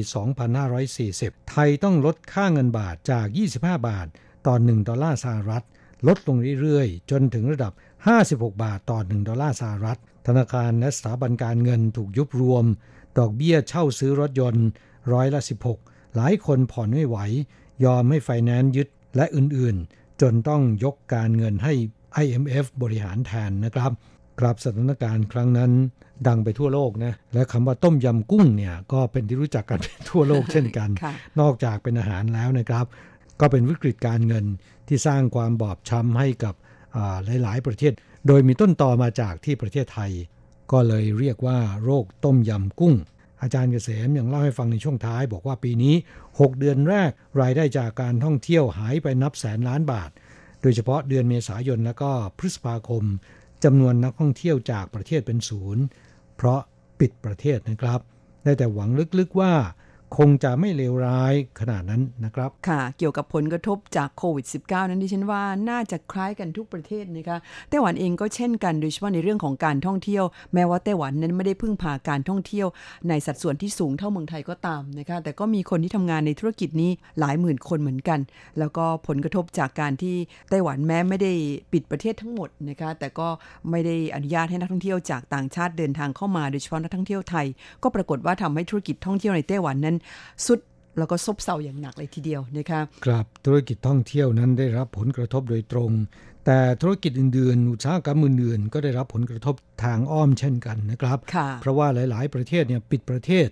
[0.71, 4.07] 2540 ไทยต้องลดค่าเงินบาทจาก 25 บาท
[4.47, 5.63] ต่อ 1 ดอลลาร์สหรัฐ
[6.07, 7.73] ลดลงเรื่อยๆ จนถึงระดับ
[8.13, 12.65] 56 บาทต่อ 1 ดอลลาร์สหรัฐ ธนาคารและสถาบันการเงินถูกยุบรวม
[13.17, 14.67] ดอกเบี้ยเช่าซื้อรถยนต์
[15.13, 15.41] ร้อยละ
[15.77, 17.17] 16 หลายคนผ่อนไม่ไหว
[17.85, 21.73] ยอมให้ไฟแนนซ์ยึดและอื่นๆ จนต้องยกการเงินให้
[22.23, 23.91] IMF บริหารแทนนะครับ
[24.39, 25.71] ครับสถานการณ์ครั้งนั้น
[26.27, 32.85] ดังไปทั่วโลกนะและคำว่าต้มยำกุ้งเนี่ยก็เป็นที่รู้จักกันทั่วโลกเช่นกันค่ะนอกจากเป็นอาหารแล้วนะครับ
[33.39, 34.45] ก็เป็นวิกฤตการเงิน
[34.87, 36.55] ที่สร้างความบอบช้ำให้กับ
[36.95, 37.93] อ่าหลาย ๆ ประเทศ
[38.27, 40.11] โดยมีต้นตอมาจากที่ประเทศไทย
[40.71, 42.95] ก็เลยเรียกว่าโรคต้มยำกุ้ง
[43.41, 45.95] อาจารย์เกษมยังเล่าให้ฟังในช่วงท้าย บอกว่าปีนี้
[46.27, 50.09] 6 เดือนแรกรายได้จากการท่องเที่ยวหายไปนับแสนล้านบาท
[50.61, 53.03] โดยเฉพาะเดือนเมษายนและก็พฤษภาคม
[53.63, 55.83] จำนวนนักท่องเที่ยวจากประเทศเป็นศูนย์
[56.35, 56.61] เพราะ
[56.99, 57.99] ปิดประเทศนะครับ
[58.43, 59.53] ได้แต่หวังลึกๆว่า
[60.17, 67.37] คงจะไม่เลวร้ายขนาดนั้นนะครับ ค่ะ เกี่ยวกับผลกระทบจากโควิด -19 นั้นดิฉันว่าน่าจะคล้ายกันทุกประเทศนะคะ
[67.69, 72.67] ไต้หวันเองก็เช่นกันโดยเฉพาะในเรื่องของการท่องเที่ยว แม้ว่าไต้หวันนั้นไม่ได้พึ่งพาการท่องเที่ยว
[73.09, 78.19] ในสัดส่วนที่สูงเท่าเมืองไทยก็ตามนะคะแต่ก็มีคนที่ทำงานในธุรกิจนี้หลายหมื่นคนเหมือนกัน
[78.59, 80.15] แล้วก็ผลกระทบจากการที่
[80.49, 81.33] ไต้หวันแม้ไม่ได้
[81.73, 83.27] ปิดประเทศทั้งหมดนะคะแต่ก็
[83.69, 87.45] ไม่ได้อนุญาตให้นักท่องเที่ยวจากต่างชาติเดินทางเข้ามาโดยเฉพาะนักท่องเที่ยวไทย
[87.83, 89.95] ก็ปรากฏว่าทำให้ธุรกิจท่องเที่ยวในไต้หวันนั้น
[90.47, 90.59] สุด
[90.97, 95.91] แล้วก็ซบเซาอย่างหนักเลยทีเดียวนะคะครับธุรกิจท่องเที่ยวนั้นได้รับผลกระทบโดยตรง
[96.45, 103.47] แต่ธุรกิจอื่นๆอุตสาหกรรมอื่นๆก็ได้รับผลกระทบทางอ้อมเช่นกันนะครับค่ะเพราะว่าหลาย ๆ ประเทศเนี่ยปิดประเทศ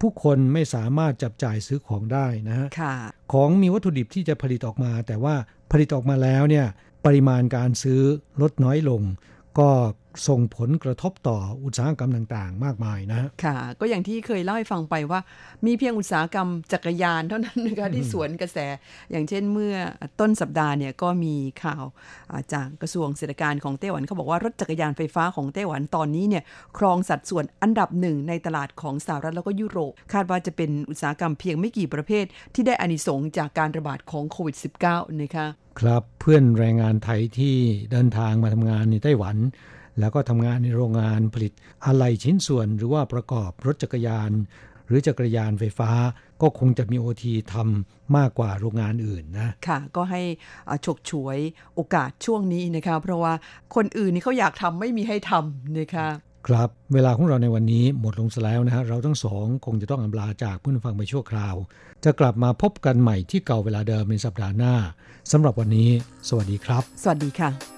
[0.00, 2.94] ผู้คนไม่สามารถจับจ่ายซื้อของได้นะฮะค่ะ
[3.32, 5.34] ของมีวัตถุดิบที่จะผลิตออกมา แต่ว่า
[5.72, 6.66] ผลิตออกมาแล้วเนี่ย
[7.04, 8.00] ปริมาณการซื้อ
[8.42, 9.02] ลดน้อยลง
[9.58, 9.70] ก็
[10.28, 15.20] ส่งผลกระทบต่ออุตสาหกรรมต่างๆ มากมายนะฮะค่ะ ก็อย่างที่เคยเล่าให้ฟังไปว่า
[15.66, 18.58] มีเพียงอุตสาหกรรมจักรยานเท่านั้นนะคะที่สวนกระแส
[19.10, 19.74] อย่างเช่นเมื่อ
[20.20, 21.84] ต้นสัปดาห์เนี่ยก็มีข่าว
[22.30, 26.42] อ่าจากกระทรวงเศรษฐการของไต้หวันเขาบอกว่ารถจักรยานไฟฟ้าของไต้หวันตอนนี้เนี่ย
[26.78, 32.24] ครองสัดส่วนอันดับหนึ่งในตลาดของสหรัฐแล้วก็ยุโรป คาดว่าจะเป็นอุตสาหกรรมเพียงไม่กี่ประเภท
[32.54, 35.46] ที่ได้อานิสงส์จากการระบาดของโควิด -19 นะคะ
[35.80, 37.56] ครับเพื่อนแรงงานไทยที่
[37.90, 39.36] เดินทางมาทำงานในไต้หวัน
[39.98, 41.52] แล้วก็ทำงานในโรงงานผลิต
[41.84, 44.30] อะไหล่ชิ้นส่วน หรือว่าประกอบรถจักรยาน
[44.88, 45.90] หรือจักรยานไฟฟ้า
[46.42, 50.22] ก็คงจะมีโอทีทำมากกว่าโรงงานอื่นนะค่ะ ก็ให้
[50.68, 51.38] อ่าฉกฉวย
[51.74, 53.32] โอกาสช่วงนี้นะคะเพราะว่า
[53.74, 56.08] คนอื่นนี่เขาอยากทำไม่มีให้ทำนะคะ
[56.48, 61.54] ครับ เวลาของเราในวันนี้หมดลงซะแล้วนะฮะเราทั้งสองคงจะต้องอำลาจากผู้ฟังไปชั่วคราว
[62.04, 64.74] จะกลับมาพบกันใหม่ที่เก่าเวลาเดิมในสัปดาห์หน้า
[65.32, 65.90] สำหรับวันนี้
[66.28, 67.73] สวัสดีครับ สวัสดีค่ะ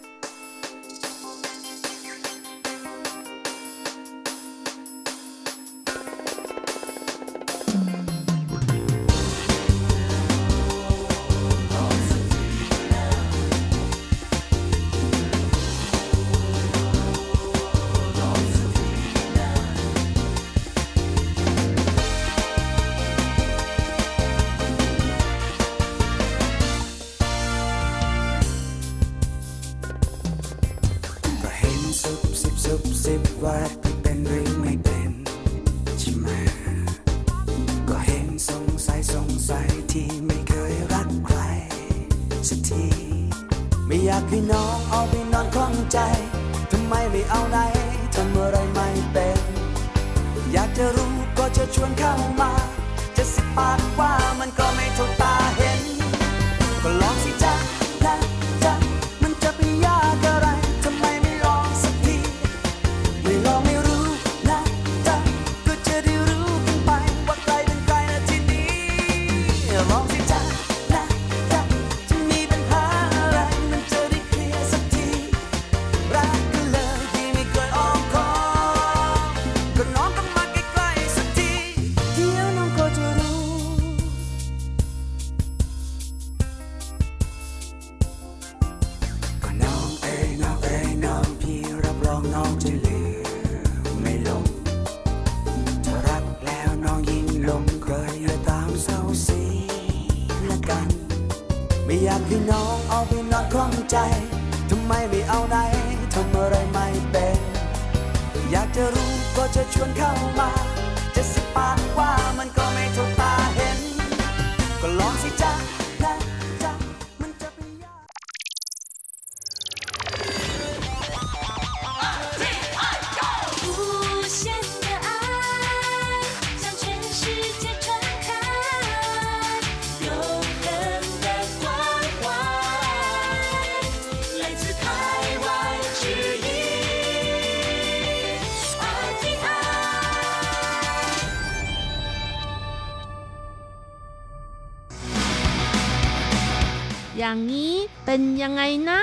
[147.29, 149.03] อย่างนี้เป็นยังไงนะ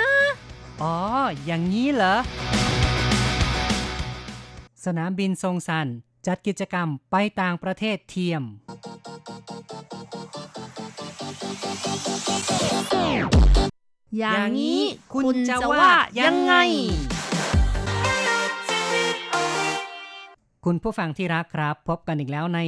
[0.82, 0.98] อ๋อ
[1.46, 2.16] อย่างนี้เหรอ
[4.86, 5.88] สนามบินทรงซัน
[6.28, 8.44] จัดกิจกรรมไปต่างประเทศเทียม
[14.20, 14.82] อย่างนี้
[15.14, 16.54] คุคุณณจะจะว่าว่ายัยังงไงไง
[20.66, 22.60] คุณผู้ฟังที่รักครับ พบกันอีกแล้วใน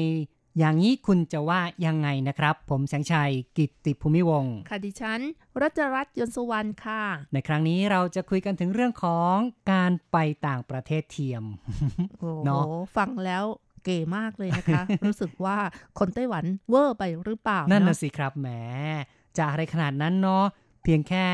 [0.60, 5.22] อย่างนี้คุณจะว่ายังไงนะครับ ผมแสงชัยกิตติภูมิวงศ์ค่ะดิฉัน
[5.62, 7.02] รัชรัตน์ยนต์สุวรรณค่ะ
[7.34, 9.36] ในครั้งนี้เราจะคุยกันถึงเรื่องของ
[9.72, 11.44] การไปต่างประเทศเทียม
[12.10, 12.64] โอ้โหเนอะ
[12.98, 13.44] ฟังแล้ว
[13.84, 15.58] เก๋มากเลยนะคะ รู้สึกว่า
[16.00, 18.48] คนไต้หวันเวอร์ไปหรือเปล่า นั่นเนน่ะอะสิครับแหม
[19.38, 20.46] จะอะไรขนาดนั้นเนาะ
[20.84, 21.28] เพียงแค่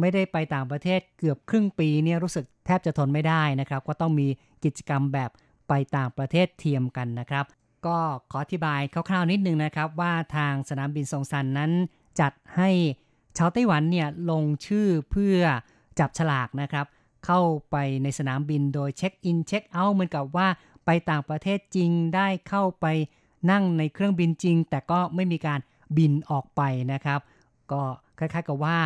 [0.00, 4.28] ไม่ได้ไปต่างประเทศเกือบครึ่งปีเนี่ยรู้สึกแทบจะทนไม่ได้นะครับ ก็ต้องมี
[4.64, 5.30] กิจกรรมแบบ
[5.68, 7.44] ไปต่างประเทศเทียมกันนะครับ
[7.86, 7.98] ก็
[8.30, 11.72] ขออธิบายคร่าวๆนิดนึงนะครับ ว่าทางสนามบินซงซันนั้น
[12.20, 12.70] จัดให้
[13.38, 15.38] ชาวไต้หวันเนี่ยลงชื่อเพื่อ
[15.98, 16.86] จับฉลากนะครับ
[17.26, 17.40] เข้า
[17.70, 20.48] ไปในสนามบินโดยเช็คอินเช็คเอาท์เหมือนกับว่า
[20.86, 22.86] ไปต่างประเทศจริงได้เข้าไป
[23.50, 25.60] นั่งในเครื่องบินจริง แต่ก็ไม่มีการ
[25.96, 26.62] บินออกไป
[26.92, 27.20] นะครับ
[27.72, 27.82] ก็
[28.18, 28.78] คล้ายๆกับว่า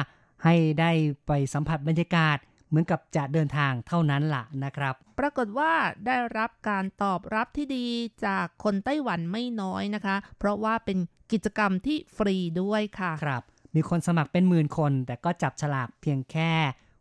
[0.44, 0.90] ให้ได้
[1.26, 2.36] ไปสัมผัสบรรยากาศ
[2.68, 5.72] เหมือนกับจะเดินทางเท่านั้นล่ะนะครับ ปรากฏว่า
[6.06, 7.86] ได้รับการตอบรับที่ดี
[8.26, 10.98] จากคนไต้หวันไม่น้อยนะคะ เพราะว่าเป็น
[11.32, 13.42] กิจกรรมที่ฟรีด้วยค่ะครับ
[13.74, 16.52] มีคนสมัครเป็นหมื่นคน แต่ก็จับฉลากเพียงแค่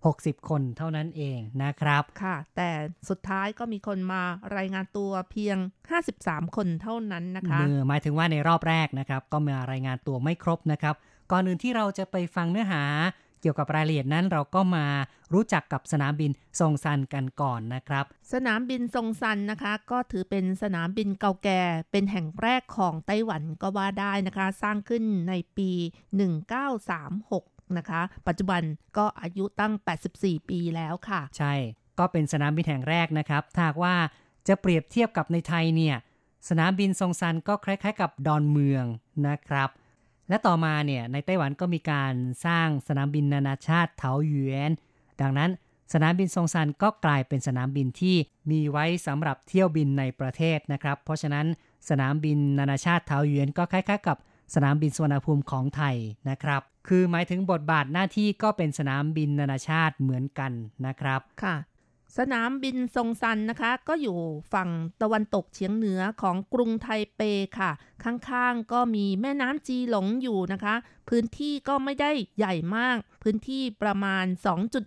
[0.04, 2.69] 60 คนเท่านั้นเองนะครับค่ะ แต่
[3.10, 4.21] สุดท้ายก็มีคนมา
[4.58, 5.58] รายงานตัวเพียง
[6.08, 10.95] 53 คนเท่านั้นนะคะเมื่อหมายถึงว่าในรอบแรกนะครับ ก็มารายงานตัวไม่ครบนะครับ
[11.32, 12.84] ก่อนอื่นที่เราจะไปฟังเนื้อหา
[13.44, 14.86] เกี่ยวกับรายละเอียดนั้นเราก็มา
[15.34, 25.70] รู้จักกับสนามบินซงซันกันก่อนนะครับ สนามบินซงซันนะคะ ก็ถือเป็นสนามบินเก่าแก่เป็นแห่งแรกของไต้หวันก็ว่าได้นะคะ สร้างขึ้นในปี
[26.54, 28.62] 1936 นะคะ ปัจจุบัน
[28.98, 29.74] ก็อายุตั้ง
[30.14, 31.54] 84 ปีแล้วค่ะ ใช่
[32.00, 33.96] ก็เป็นสนามบินแห่งแรกนะครับถ้าหากว่า
[34.48, 35.96] จะเปรียบเทียบกับในไทยเนี่ย
[36.50, 38.86] สนามบินซงซันก็คล้าย ๆ กับดอนเมือง
[39.28, 39.70] นะครับ
[40.30, 42.14] และต่อมาเนี่ยในไต้หวันก็มีการ
[42.46, 44.72] สร้างสนามบินนานาชาติเถาหยวน
[45.22, 45.52] ดังนั้น
[45.94, 48.16] สนามบินซงซันก็กลายเป็นสนามบินที่
[48.52, 51.46] มีไว้สำหรับเที่ยวบินในประเทศนะครับ เพราะฉะนั้น
[51.90, 54.18] สนามบินนานาชาติเถาหยวนก็คล้ายๆกับ
[54.56, 55.96] สนามบินสุวรรณภูมิของไทย
[56.30, 60.52] นะครับ คือหมายถึงบทบาทหน้าที่ก็เป็นสนามบินนานาชาติเหมือนกัน
[60.86, 61.56] นะครับ ค่ะ
[62.17, 64.17] สนามบินซงซันนะคะ ก็อยู่
[64.54, 64.69] ฝั่ง
[65.02, 67.21] ตะวันตกเฉียงเหนือของกรุงไทเป
[67.60, 67.71] ค่ะ
[68.04, 70.76] ข้างๆก็มีแม่น้ำจีหลงอยู่นะคะ
[71.10, 74.26] พื้นที่ก็ไม่ได้ใหญ่มาก พื้นที่ประมาณ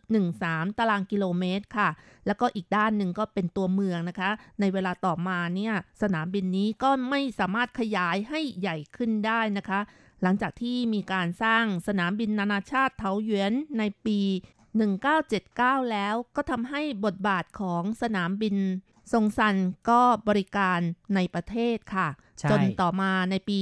[0.09, 1.89] 2.13 ตารางกิโลเมตรค่ะ
[2.27, 9.81] แล้วก็อีกด้านหนึ่งก็เป็นตัวเมืองนะคะ ในเวลาต่อมาเนี่ยสนามบินนี้ก็ไม่สามารถขยายให้ใหญ่ขึ้นได้นะคะ
[10.23, 14.19] หลังจากที่มีการสร้างสนามบินนานาชาติเทาหยวนในปี
[14.77, 18.57] 1979 แล้วก็ทำให้บทบาทของสนามบิน
[19.13, 19.57] ซงซัน
[19.91, 20.81] ก็บริการ
[21.15, 22.09] ในประเทศค่ะ
[22.39, 23.59] ใช่จนต่อมาในปี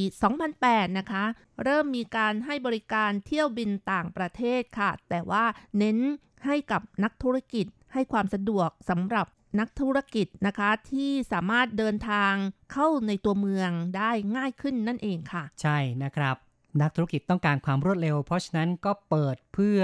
[0.48, 1.24] 2008 นะคะ
[1.62, 5.44] เริ่มมีการให้บริการเที่ยวบินต่างประเทศค่ะ แต่ว่า
[5.78, 5.98] เน้น
[6.46, 9.26] ให้กับนักธุรกิจให้ความสะดวกสำหรับ
[9.60, 12.32] นักธุรกิจนะคะที่สามารถเดินทาง
[12.72, 16.36] เข้าในตัวเมืองได้ง่ายขึ้นนั่นเองค่ะ ใช่นะครับ
[16.82, 19.80] นักธุรกิจต้องการความรวดเร็ว เพราะฉะนั้นก็เปิดเพื่อ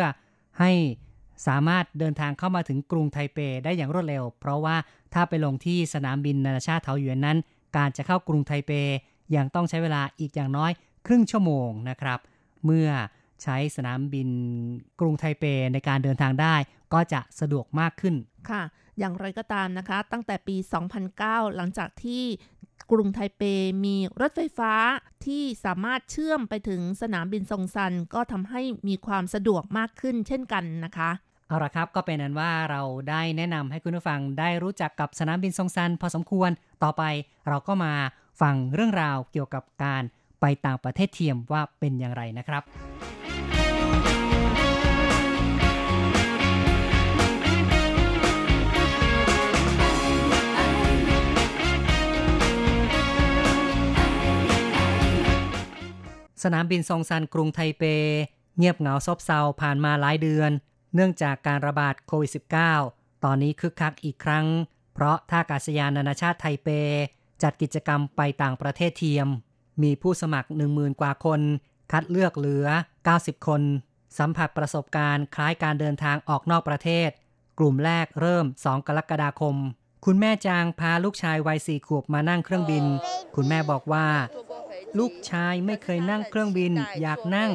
[0.60, 0.72] ให้
[1.46, 4.76] สามารถเดินทางเข้ามาถึงกรุงไทเปได้อย่างรวดเร็ว เพราะว่า
[5.14, 7.38] ถ้าไปลงที่สนามบินนานาชาติเทาหยวนนั้น
[7.76, 8.72] การจะเข้ากรุงไทเป
[9.36, 10.70] ยังต้องใช้เวลาอีกอย่างน้อย
[11.06, 12.18] ครึ่งชั่วโมงนะครับ
[12.64, 12.88] เมื่อ
[13.42, 14.28] ใช้สนามบิน
[15.00, 16.54] กรุงไทเปในการเดินทางได้
[16.92, 18.14] ก็จะสะดวกมากขึ้น
[18.50, 18.62] ค่ะ
[18.98, 20.56] อย่างไรก็ตามนะคะ ตั้งแต่ปี
[21.06, 22.24] 2009 หลังจากที่
[22.92, 23.42] กรุงไทเป
[23.84, 24.72] มีรถไฟฟ้า
[25.26, 31.10] ที่สามารถเชื่อมไปถึงสนามบินซงซัน ก็ทำให้มีความสะดวกมากขึ้นเช่นกันนะคะ
[31.50, 36.50] เอาละครับก็เป็นนั้นว่าเราได้แนะนำให้คุณผู้ฟังได้รู้จักกับสนามบินซงซันพอสมควร
[36.82, 37.02] ต่อไป
[37.48, 37.94] เราก็มา
[38.40, 40.02] ฟังเรื่องราวเกี่ยวกับการ
[40.40, 42.62] ไปต่างประเทศเทียมว่าเป็นอย่างไรนะครับ
[56.42, 57.82] สนามบินซงซันกรุงไทเป
[58.58, 60.52] เงียบเหงาซบเซาผ่านมาหลายเดือน
[60.94, 62.30] เนื่องจากการระบาดโควิด
[62.76, 64.46] -19 ตอนนี้คึกคักอีกครั้ง
[64.94, 66.68] เพราะท่าอากาศยานนานาชาติไทเป
[67.42, 69.28] จัดกิจกรรมไปต่างประเทศเทียม
[69.82, 71.40] มีผู้สมัคร 10,000 กว่าคน
[71.92, 72.66] คัดเลือกเหลือ
[73.06, 73.62] 90 คน
[74.18, 77.08] สัมผัสประสบการณ์คล้ายการเดินทางออกนอกประเทศ
[77.58, 79.56] กลุ่มแรกเริ่ม 2 กรกฎาคม
[80.04, 82.84] คุณแม่จางพาลูกชายวัยสี่ขวบมานั่งเครื่องบิน
[83.34, 84.06] คุณแม่บอกว่า
[84.98, 86.72] ลูกชายไม่เคยนั่งเครื่องบิน
[87.02, 87.50] อยากนั่ง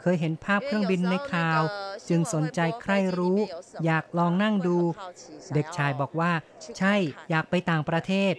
[0.00, 1.62] เคยเห็นภาพเครื่องบินในข่าว
[2.08, 3.38] จึงสนใจใคร่รู้
[3.84, 4.78] อยากลองนั่งดู
[5.54, 6.32] เด็กชายบอกว่า
[6.78, 6.94] ใช่
[7.30, 8.34] อยากไปต่างประเทศ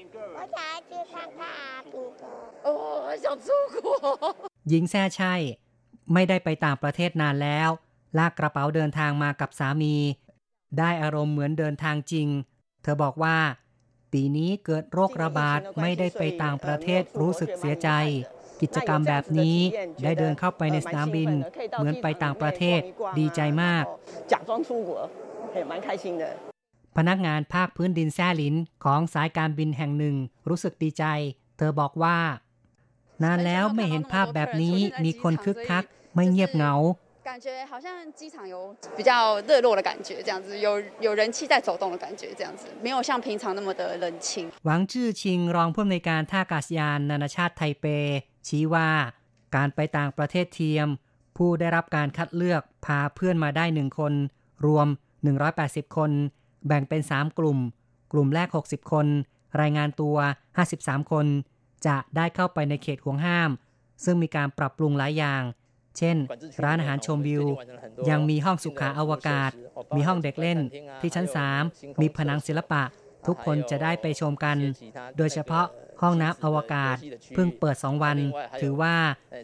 [4.70, 5.36] หญิงแซ่ใช่
[6.14, 7.70] ไม่ได้ไปต่างประเทศนานแล้ว
[8.18, 9.96] ลากกระเป๋าเดินทางมากับสามี
[10.78, 12.28] ได้อารมณ์เหมือนเดินทางจริง
[12.84, 13.38] เธอบอกว่า
[14.12, 17.90] ปีนี้เกิดโรคระบาดไม่ได้ไปต่างประเทศรู้สึกเสียใจ
[18.63, 19.59] กิจกรรมแบบนี้
[20.05, 21.31] ได้เดินเข้าไปในสนามบิน
[21.77, 22.81] เหมือนไปต่างประเทศ
[23.19, 23.85] ดีใจมาก
[24.33, 24.91] 假装出国，
[25.57, 26.25] 也蛮开心的。
[26.97, 30.17] พนักงานภาคพื้นดินแซ่หลินของสายการบินแห่งหนึ่ง
[30.49, 31.05] รู้สึกดีใจ
[31.59, 32.19] เธอบอกว่า
[33.25, 35.85] นานแล้วไม่เห็นภาพแบบนี้มีคนคึกคัก
[36.15, 36.75] ไม่เงียบเหงา
[37.29, 37.87] 感觉好像
[38.19, 38.57] 机场有
[38.99, 40.69] 比较热络的感觉，这样子有
[41.01, 44.51] 有人气在走动的感觉，这样子没有像平常那么的冷清。
[44.67, 47.87] หวังจื้อชิงรองผู้อำนวยการท่าอากาศยานนานาชาติไทเป
[48.50, 48.90] ชี้ว่า
[49.56, 50.88] การไปต่างประเทศเทียม
[51.38, 54.14] ผู้ได้รับการคัดเลือกพาเพื่อนมาได้หนึ่งคน
[54.66, 54.88] รวม
[55.42, 56.12] 180 คน
[56.68, 57.60] แบ่งเป็น 3 กลุ่ม
[58.12, 59.08] กลุ่มแรก 60 คน
[59.62, 60.18] รายงานตัว
[60.64, 61.26] 53 คน
[61.88, 63.50] จะได้เข้าไปในเขตห่วงห้าม
[64.04, 65.44] ซึ่งมีการปรับปรุงหลายอย่าง
[65.98, 66.18] เช่น
[66.64, 67.44] ร้านอาหารชมวิว
[68.10, 69.52] ยังมีห้องสุขาอวกาศ
[69.96, 70.60] มีห้องเด็กเล่น
[71.02, 71.28] ที่ชั้น
[71.64, 72.84] 3 มีผนังศิลปะ
[73.28, 74.58] ทุกคนจะได้ไปชมกัน
[75.18, 75.66] โดยเฉพาะ
[76.03, 76.97] ห้องน้ำอวกาศ
[77.35, 78.19] เพิ่งเปิด 2 วัน
[78.61, 78.95] ถือว่า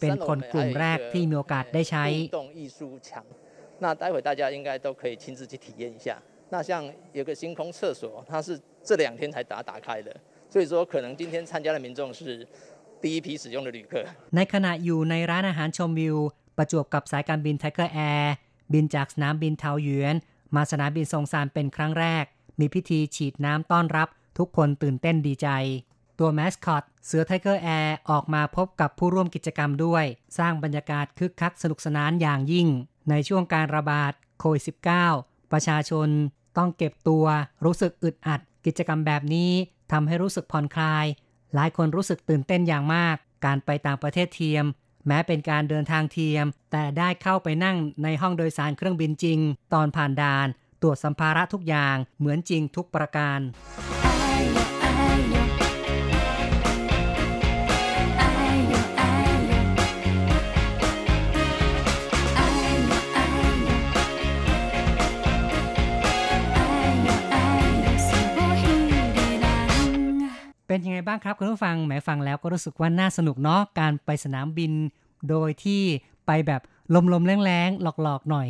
[0.01, 3.11] เป็นคนกลุ่มแรกที่มีโอกาสได้ใช้ 互动艺术墙。
[3.83, 6.09] 那待会大家应该都可以亲自去体验一下。
[6.53, 6.71] 那像
[7.19, 8.49] 有个星空厕所，它是
[8.89, 10.09] 这两天才打打开的，
[10.53, 12.47] 所以说可能今天参加的民众是
[13.03, 14.05] 第一批使用的旅客。
[14.37, 16.17] ในขณะอยู่ในร้านอาหารชมวิว
[16.57, 18.35] ประจวบกับสายการบินไทเกอร์แอร์
[18.73, 20.15] บินจากสนามบินเทาหยวน
[20.57, 22.25] มาสนามบินซงซานเป็นครั้งแรก
[22.61, 24.09] มีพิธีฉีดน้ำต้อนรับ
[24.39, 25.49] ทุกคนตื่นเต้นดีใจ
[26.20, 30.06] ตัวแมสคอตเสือ Tigerair ออกมาพบกับผู้ร่วมกิจกรรมด้วย
[30.38, 32.68] สร้างบรรยากาศคึกคักสนุกสนานอย่างยิ่ง
[33.10, 34.64] ในช่วงการระบาดโควิด
[35.08, 36.10] -19 ประชาชน
[36.58, 37.26] ต้องเก็บตัว
[37.66, 39.52] รู้สึกอึดอัด กิจกรรมแบบนี้
[39.92, 41.06] ทำให้รู้สึกผ่อนคลาย
[41.54, 44.66] หลายคนรู้สึกตื่นเต้นอย่างมาก การไปต่างประเทศเทียม
[45.08, 49.40] แม้เป็นการเดินทางเทียม แต่ได้เข้าไปนั่งในห้องโดยสารเครื่องบินจริง
[49.74, 50.48] ตอนผ่านด่าน
[50.82, 53.40] ตรวจสัมภาระทุกอย่างเหมือนจริงทุกประการ
[70.76, 74.72] เป็นยังไงบ้างครับคุณผู้ฟังแหมฟังแล้วก็รู้สึกว่าน่าสนุกเนาะการไปสนามบิน
[75.30, 75.82] โดยที่
[76.28, 76.62] ไปแบบ
[77.14, 78.48] ลมๆแรงๆหลอกๆหน่อย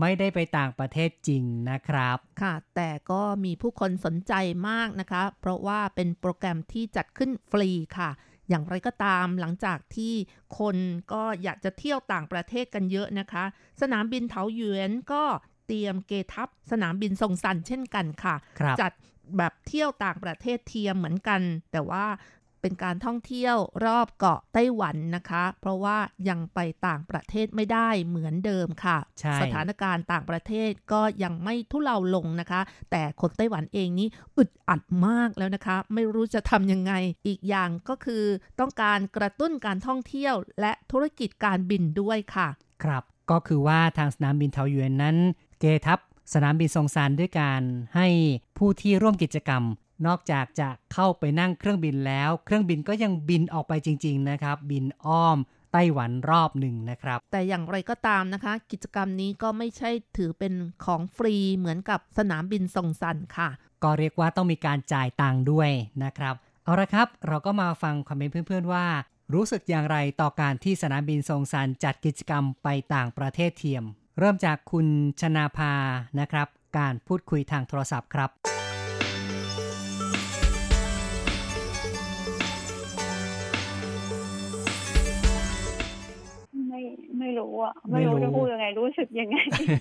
[0.00, 4.32] ไม่ได้ไปต่างประเทศจริงนะครับ ค่ะ แต่ก็มีผู้คนสนใจ
[4.68, 8.10] มากนะคะ เพราะว่าเป็นโปรแกรมที่จัดขึ้นฟรีค่ะ
[8.48, 10.14] อย่างไรก็ตามหลังจากที่
[10.58, 10.76] คน
[11.12, 13.44] ก็อยากจะเที่ยวต่างประเทศกันเยอะนะคะ
[13.80, 15.22] สนามบินเถาหยวนก็
[15.66, 18.92] เตรียมเกทับสนามบินทรงซันเช่นกันค่ะครับจัด
[19.36, 21.40] แบบเที่ยวต่างประเทศเทียมเหมือนกัน
[21.72, 22.06] แต่ว่า
[22.62, 23.56] เป็นการท่องเที่ยว
[23.86, 25.96] รอบเกาะไต้หวันนะคะ เพราะว่า
[26.28, 32.60] ยังไปต่างประเทศไม่ได้เหมือนเดิมค่ะใช่สถานการณ์ต่างประเทศก็ยังไม่ทุเลาลงนะคะ
[32.90, 36.92] แต่คนไต้หวันเองนี้อึดอัดมากแล้วนะคะ ไม่รู้จะทำยังไง
[37.26, 38.24] อีกอย่างก็คือ
[38.60, 42.48] ต้องการกระตุ้นการท่องเที่ยวและธุรกิจการบินด้วยค่ะ
[42.84, 45.16] ครับ ก็คือว่าทางสนามบินเทาหยวนนั้น
[45.60, 45.98] เกทับ
[46.32, 47.62] สนามบินซงซานด้วยการ
[47.96, 48.08] ให้
[48.58, 49.62] ผู้ที่ร่วมกิจกรรม
[50.06, 55.38] นอกจากจะเข้าไปนั่งเครื่องบินแล้ว เครื่องบินก็ยังบินออกไปจริง ๆ นะครับ บินอ้อม
[55.72, 60.54] ไต้หวันรอบหนึ่งนะครับ แต่อย่างไรก็ตามนะคะ กิจกรรมนี้ก็ไม่ใช่ถือเป็น
[60.84, 63.48] ของฟรีเหมือนกับสนามบินส่งสันค่ะ
[63.82, 65.70] ก็เรียกว่าต้องมีการจ่ายตังค์ด้วย
[66.04, 68.86] นะครับ เอาละครับ เราก็มาฟังความเห็นเพื่อนๆว่า
[69.34, 73.84] รู้สึกอย่างไรต่อการที่สนามบินซงซันจัดกิจกรรมไปต่างประเทศเทียม
[74.18, 74.86] เริ่มจากคุณ
[75.20, 75.72] ชนาภา
[76.20, 76.48] นะครับ
[76.78, 78.30] การพูดคุยทางโทรศัพท์ครับ
[87.92, 89.36] ไม่รู้อะไม่รู้ไม่รู้จะพูดยังไงรู้สึกยังไง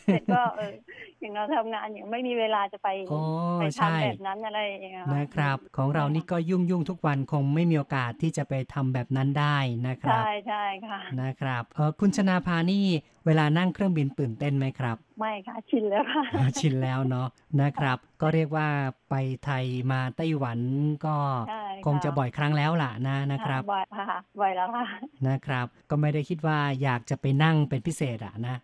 [0.05, 0.73] แต่ก็เออ
[1.19, 3.21] อย่างเราทำงานอย่างไม่มีเวลาจะไปอ๋อ
[3.59, 9.57] ไปใช่ทำแบบนั้นอะไรอย่างเงี้ยนะครับ ของเรานี่ก็ยุ่งยุ่งๆทุกวันคงไม่มีโอกาสที่จะไปทำแบบนั้นได้
[9.87, 12.85] นะครับใช่ใช่ค่ะนะครับเออคุณชนาภานี่
[13.25, 17.27] เวลานั่งเครื่องบินตื่นเต้นไหมครับ ไม่ค่ะชินแล้วค่ะอ่าชินแล้วเนาะ
[17.61, 18.67] นะครับ ก็เรียกว่า
[19.09, 19.15] ไป
[19.45, 20.59] ไทยมาไต้หวัน
[21.05, 21.15] ก็
[21.49, 24.07] ใช่ค่ะคงจะบ่อยครั้งแล้วล่ะนะนะครับบ่อยค่ะ
[24.39, 24.85] บ่อยแล้วค่ะ
[25.27, 28.55] นะครับ ก็ไม่ได้คิดว่าอยากจะไปนั่งเป็นพิเศษอะนะ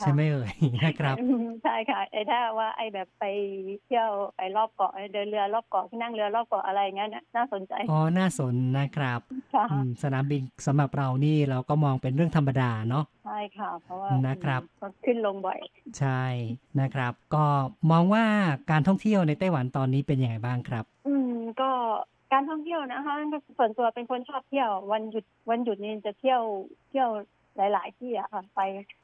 [0.00, 0.52] ใช่ไหมเอ่ย
[0.84, 3.24] นะครับอืมใช่ค่ะไอ้ถ้าว่าไอ้แบบไป
[3.84, 9.20] เที่ยวไปรอบเกาะเดินเรือรอบเกาะนั่งเรือรอบเกาะอะไรอย่างเงี้ยน่ะน่าสนใจอ๋อน่าสนนะครับ
[9.54, 15.58] ค่ะอืมสนามบินสำหรับเรานี่เราก็มองเป็นเรื่องธรรมดาเนาะใช่ค่ะเพราะว่านะครับก็ขึ้นลงบ่อย
[15.98, 16.22] ใช่
[16.80, 17.44] นะครับ ก็
[17.90, 18.24] มองว่า
[18.70, 21.70] การท่องเที่ยวในไต้หวันตอนนี้เป็นยังไงบ้างครับ อืมก็
[22.32, 23.14] การท่องเที่ยวนะคะ
[23.58, 26.42] ส่วนตัวเป็นคนชอบเที่ยว วันหยุดวันหยุดนี่จะเที่ยว
[26.90, 27.08] เที่ยว
[27.56, 28.60] หลาย ๆ ที่อะค่ะไป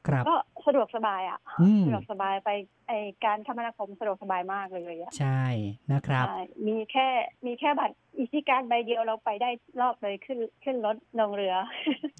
[0.07, 0.35] ครับก็
[0.65, 2.49] สะดวกสบายอะอืมสะดวกสบายไป
[2.87, 2.93] ไอ
[3.25, 5.43] การคมนาคมสะดวกสบายมากเลยอะใช่
[5.91, 7.07] นะครับใช่มีแค่
[7.45, 9.49] มีแค่บัตร EasyCard ใบเดียวเราไปได้
[9.81, 11.55] รอบเลยขึ้นขึ้นรถลงเรือ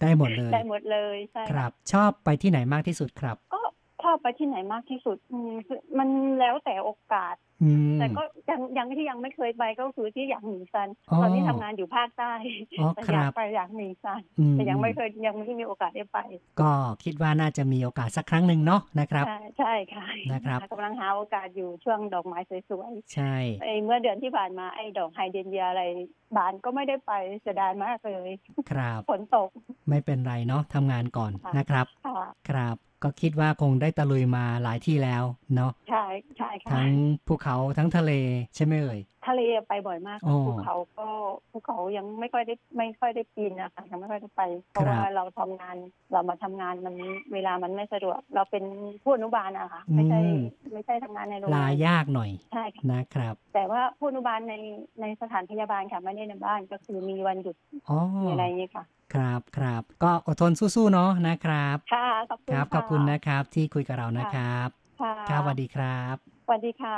[0.02, 3.62] ได้หมดเลย ได้หมดเลยใช่ครับ ชอบไปที่ไหนมากที่สุดครับ ก็
[4.02, 5.54] ชอบไปที่ไหนมากที่สุดอือ
[5.98, 7.36] มันแล้วแต่โอกาส
[8.00, 12.32] แต่ก็ยังยังที่ยังไม่เคยไปก็คือที่หยางหมิงซันอ๋อตอนนี้ทำงานอยู่ภาคใต้
[12.80, 16.20] อ๋อแต่คอรัยากบไปอยากหมิงซันอืมแต่ยังไม่เคยยังไม่ได้มีโอกาสได้ไป
[16.62, 16.72] ก็
[17.04, 25.84] คิดว่าน่าจะมีโอกาสสักครั้งหนึ่งเนาะนะครับ ใช่ใช่ค่ะนะครับกำลังหาโอกาสอยู่ช่วงดอกไม้สวยใช่ๆไอ้เมื่อเดือนที่ผ่านมาไอ้ดอกไฮเดรนเยียอะไร
[26.38, 28.32] บานก็ไม่ได้ไปเสียดายมากเลย
[28.72, 29.50] ครับฝนตก
[29.90, 35.24] ไม่เป็นไรเนาะทำงานก่อนค่ะนะครับค่ะครับ ก็คิดว่าคงได้ตะลุยมาหลายที่แล้ว
[35.56, 36.06] เนาะใช่
[36.38, 36.92] ใช่ค่ะทั้ง
[37.28, 38.12] ภูเขาทั้งทะเล
[38.56, 41.08] ใช่ไหมเอ่ยทะเลไปบ่อยมากอ๋อภูเขาก็
[41.52, 44.42] ภูเขายังไม่ค่อยได้ไม่ค่อยได้ปีนนะคะยังไม่ค่อยได้ไป
[44.72, 45.76] เพราะครับว่าเราทำงาน
[46.12, 46.96] เรามาทำงานมัน
[47.34, 48.64] เวลามันไม่สะดวก เราเป็น
[49.04, 50.42] ผู้อนุบาลอะค่ะไม่ใช่อืม
[50.74, 54.54] ไม่ใช่ทำงานในโรงลางานยากหน่อยใช่ค่ะนะครับ แต่ว่าผู้อนุบาลใน
[55.02, 57.56] ในสถานพยาบาลค่ะไม่ได้ในบ้านก็คือมีวันหยุด
[57.90, 64.70] อ๋อมีอะไรอย่างนี้ค่ะครับครับก็อดทนสู้ๆเนาะนะครับ ค่ะ ขอบคุณครับะขอบคุณนะครับที่คุยกับเรานะครับ
[65.02, 66.98] ค่ะครับสวัสดีครับส วัสดีค่ะ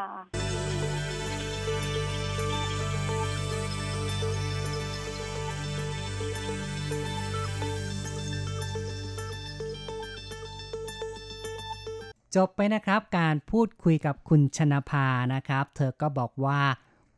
[12.35, 16.59] จบไปนะครับการพูดคุยกับคุณชนาภานะครับ เธอก็บอกว่า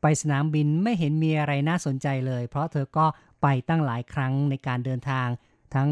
[0.02, 3.06] ไปสนามบินไม่เห็นมีอะไรน่าสนใจเลย เพราะเธอก็
[3.42, 5.28] ไปตั้งหลายครั้งในการเดินทาง
[5.76, 5.90] ทั้ง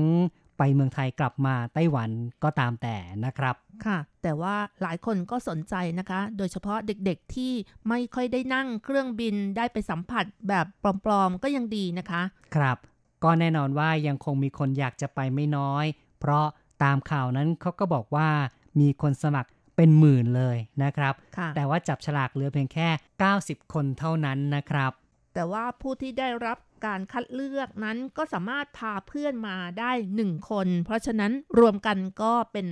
[0.63, 2.09] ไปเมืองไทยกลับมาไต้หวัน
[2.43, 2.95] ก็ตามแต่
[3.25, 3.55] นะครับ
[3.85, 7.53] ค่ะ แต่ว่าหลายคนก็สนใจนะคะ โดยเฉพาะเด็กๆที่
[7.89, 10.65] ไม่ค่อยได้นั่งเครื่องบินได้ไปสัมผัสแบบ
[11.05, 12.21] ปลอมๆก็ยังดีนะคะ
[12.55, 12.77] ครับ
[13.23, 15.85] ก็แน่นอนว่ายังคงมีคนอยากจะไปไม่น้อย
[16.19, 16.45] เพราะ
[16.83, 18.29] ตามข่าวนั้นเขาก็บอกว่า
[18.79, 22.87] มีคนสมัครเป็นหมื่นเลยนะครับค่ะแต่ว่าจับฉลากเหลือเพียงแค่
[23.31, 24.91] 90 คนเท่านั้นนะครับ
[25.33, 32.67] แต่ว่าผู้ที่ได้รับการคัดเลือกนั้นก็สามารถพาเพื่อนมาได้หนึ่งคน เพราะฉะนั้นรวมกันก็เป็น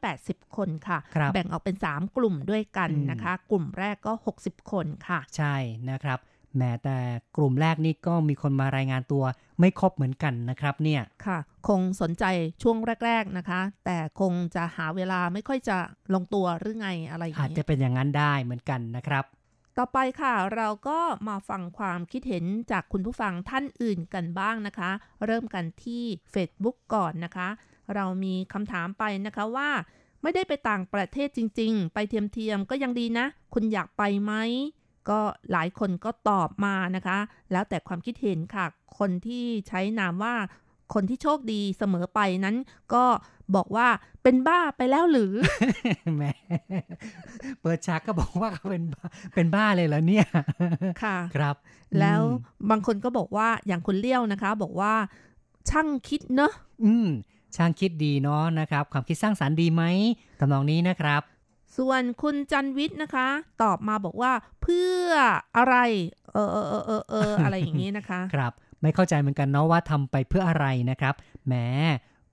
[0.00, 5.54] 180 คนค่ะครับแบ่งออกเป็น 3 กลุ่มด้วยกันอืมนะคะ กลุ่มแรกก็ 60 คนค่ะ ใช่
[5.90, 6.18] นะครับ
[6.58, 6.96] แม้แต่
[7.36, 9.24] กลุ่มแรกนี่ก็มีคนมารายงานตัว
[9.60, 11.38] ไม่ครบเหมือนกันนะครับเนี่ยค่ะ
[11.68, 12.24] คงสนใจ
[12.62, 15.76] ช่วงแรก ๆนะคะ แต่คงจะหาเวลาไม่ค่อยจะ
[16.14, 19.24] ลงตัวหรือไงอะไรอย่างอาจนี้จะเป็นอย่างนั้นได้เหมือนกันนะครับ
[19.80, 20.98] ต่อไปค่ะ เราก็
[21.28, 24.90] มาฟังความคิดเห็นจากคุณผู้ฟังท่านอื่นกันบ้างนะคะ
[25.26, 26.02] เริ่มกันที่
[26.34, 27.48] Facebook ก่อนนะคะ
[27.94, 29.70] เรามีคำถามไปนะคะว่า
[30.22, 34.32] ไม่ได้ไปต่างประเทศจริง ๆ ไปเทียมๆก็ยังดีนะ คุณอยากไปไหม
[35.08, 35.20] ก็
[35.52, 37.18] หลายคนก็ตอบมานะคะ
[37.52, 38.66] แล้วแต่ความคิดเห็นค่ะ
[38.98, 40.34] คนที่ใช้นามว่า
[40.94, 42.56] คนที่โชคดีเสมอไปนั้น
[42.94, 43.04] ก็
[43.56, 43.86] บอกว่า
[44.22, 45.32] เป็นบ้าไปแล้วหรือ
[46.16, 46.24] แหม
[47.60, 50.26] เปิดฉากก็บอกว่าเขาเป็นบ้าเป็นบ้าเลยเหรอเนี่ย
[51.02, 51.56] ค่ะครับ
[51.98, 54.94] แล้วอืมบางคนก็บอกว่าอย่างคุณเลี้ยวนะคะ บอกว่า
[55.70, 56.52] ช่างคิดเนอะ
[56.84, 57.08] อืม
[57.56, 59.82] ช่างคิดดีเนาะนะครับ ความคิดสร้างสารรค์ดีไหม
[60.40, 61.22] ทำนองนี้นะครับ
[61.76, 63.28] ส่วนคุณจันวิทย์นะคะ
[63.62, 64.32] ตอบมาบอกว่า
[64.62, 65.08] เพื่อ
[65.56, 65.76] อะไร
[66.32, 71.14] เออเออเออเออเอออะไรอย่างนี้นะคะ ครับ ไม่เข้าใจเหมือนกันเนาะว่าทำไปเพื่ออะไรนะครับ
[71.46, 71.54] แหม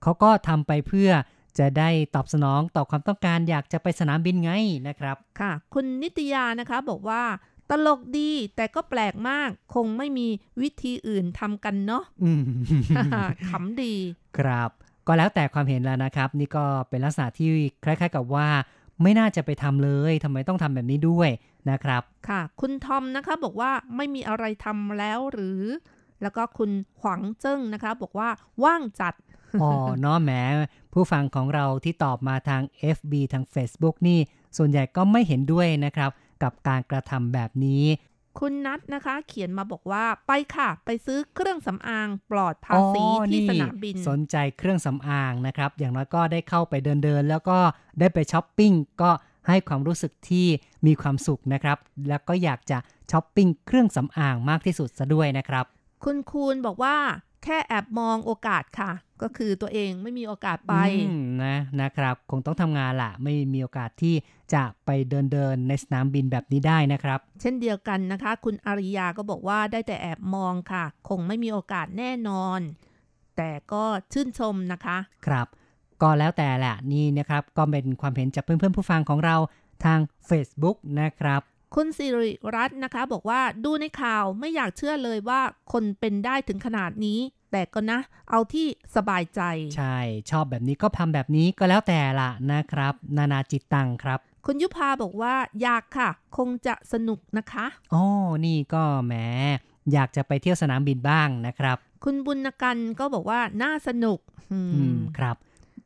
[0.06, 1.10] เขาก็ทำไปเพื่อ
[1.58, 4.50] จะได้ตอบสนองต่อความต้องการอยากจะไปสนามบินไง
[4.88, 7.22] นะครับ ค่ะ คุณนิตยานะคะบอกว่า
[7.70, 10.28] ตลกดีแต่ก็แปลกมากคงไม่มี
[10.62, 12.42] วิธีอื่นทำกันเนาะอืม
[13.48, 13.94] ขำดี
[14.38, 14.70] ครับ
[15.06, 17.48] ก็แล้วแต่ความเห็นแล้วนะครับ นี่ก็เป็นลักษณะที่
[17.84, 18.48] คล้าย ๆ กับว่า
[19.02, 21.30] ไม่น่าจะไปทำเลยทำไมต้องทำแบบนี้ด้วย
[21.70, 25.62] นะครับ ค่ะ คุณทอมนะคะบอกว่าไม่มีอะไรทำแล้วหรือ
[26.22, 28.28] แล้วก็คุณขวังเจิ้งนะคะ บอกว่า
[28.64, 29.14] ว่างจัด
[29.62, 30.30] อ๋อเนาะแหม
[30.92, 32.62] ผู้ฟังของเราที่ตอบมาทาง
[32.96, 34.18] FB ทาง Facebook นี่
[34.56, 36.10] ส่วนใหญ่ก็ไม่เห็นด้วยนะครับ
[36.42, 37.84] กับการกระทำแบบนี้
[38.38, 47.58] คุณนัทนะคะ เขียนมาบอกว่าไปค่ะ ไปซื้อเครื่องสำอางปลอดภาษีอ๋อที่สนามบิน สนใจเครื่องสำอางนะครับ อย่างน้อยก็ได้เข้าไปเดินๆแล้วก็
[48.00, 49.10] ได้ไปช้อปปิ้งก็
[49.48, 50.46] ให้ความรู้สึกที่
[50.86, 51.78] มีความสุขนะครับ
[52.08, 52.78] แล้วก็อยากจะ
[53.10, 55.64] ช้อปปิ้งเครื่องสำอางมากที่สุดซะด้วยนะครับ
[56.04, 56.96] คุณคูณบอกว่า
[57.44, 58.90] แค่แอบมองโอกาสค่ะ
[59.22, 60.74] ก็คือตัวเองไม่มีโอกาสไป
[61.08, 64.14] อืมนะนะครับ คงต้องทำงานละไม่มีโอกาสที่
[64.54, 72.60] จะไปเดินเดินๆในสนามบินแบบนี้ได้นะครับ เช่นเดียวกันนะคะ คุณอาริยาก็บอกว่าได้แต่แอบมองค่ะ คงไม่มีโอกาสแน่นอน
[73.36, 75.46] แต่ก็ชื่นชมนะคะ ครับ
[76.02, 79.36] ก็แล้วแต่แหละนี่นะครับ ก็เป็นความเห็นจากเพื่อนๆผู้ฟังของเรา
[79.84, 79.98] ทาง
[80.28, 81.40] Facebook นะครับ
[81.74, 85.40] คุณสิริรัตน์นะคะ บอกว่าดูในข่าวไม่อยากเชื่อเลยว่า
[85.72, 87.20] คนเป็นได้ถึงขนาดนี้
[87.52, 87.98] แต่ก็นะ
[88.30, 88.66] เอาที่
[88.96, 89.40] สบายใจ
[89.76, 89.98] ใช่
[90.30, 98.04] ชอบแบบนี้ก็ทำแบบนี้ก็แล้วแต่ละนะครับ นานาจิตตังครับ คุณยุพาบอกว่า อยากค่ะ คงจะสนุกนะคะอ๋อ
[98.46, 99.14] นี่ก็แหม
[99.92, 104.18] อยากจะไปเที่ยวสนามบินบ้างนะครับ คุณบุญกันก็บอกว่าน่าสนุก
[104.52, 105.36] อืมอืมครับ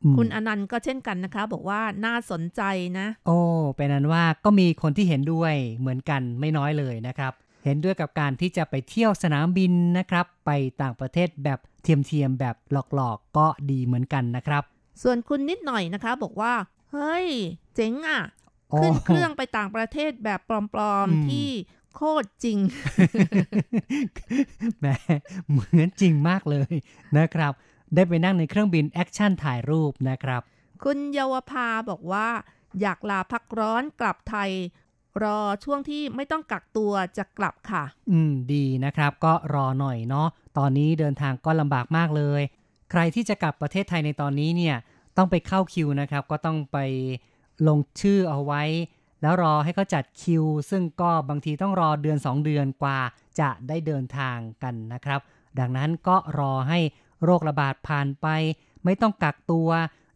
[0.03, 2.61] อืมคุณอนันต์ก็เช่นกันนะคะ บอกว่าน่าสนใจ
[2.99, 3.37] นะ โอ้
[3.75, 7.33] เป็นนั้นว่าก็มีคนที่เห็นด้วยเหมือนกันไม่น้อยเลยนะครับ
[7.63, 10.51] เห็นด้วยกับการที่จะไปเที่ยวสนามบินนะครับ ไป
[10.81, 14.63] ต่างประเทศแบบเทียมๆแบบหลอกๆก็ดีเหมือนกันนะครับ
[15.01, 16.53] ส่วนคุณนิดหน่อยนะคะบอกว่า
[16.91, 17.27] เฮ้ย
[17.75, 18.21] เจ๋งอะ
[18.73, 20.55] อ๋อขึ้นเครื่องไปต่างประเทศแบบปล
[20.93, 21.49] อมอืมๆที่
[21.95, 22.59] โคตรจริง
[24.79, 24.87] แหม
[25.49, 26.73] เหมือนจริงมากเลย
[27.17, 27.53] นะครับ
[27.95, 30.41] ได้ไปนั่งในเครื่องบิน action ถ่ายรูปนะครับ
[30.83, 32.27] คุณเยาวภาบอกว่า
[32.81, 34.51] อยากลาพักร้อนกลับไทย
[35.23, 42.41] รอช่วงที่ไม่ต้องกักตัวจะกลับค่ะ อืม ดีนะครับ ก็รอหน่อยเนาะ ตอนนี้เดินทางก็ลำบากมากเลย
[42.91, 44.75] ใครที่จะกลับประเทศไทยในตอนนี้เนี่ย
[45.17, 46.77] ต้องไปเข้าคิวนะครับ ก็ต้องไป
[47.67, 48.63] ลงชื่อเอาไว้
[49.21, 52.99] แล้วรอให้เขาจัดคิว ซึ่งก็บางทีต้องรอเดือน 2 เดือนกว่า
[53.39, 55.19] จะได้เดินทางกันนะครับ
[55.59, 56.79] ดังนั้นก็รอให้
[57.23, 58.27] โรคระบาดผ่านไป
[58.85, 59.69] ไม่ต้องกักตัว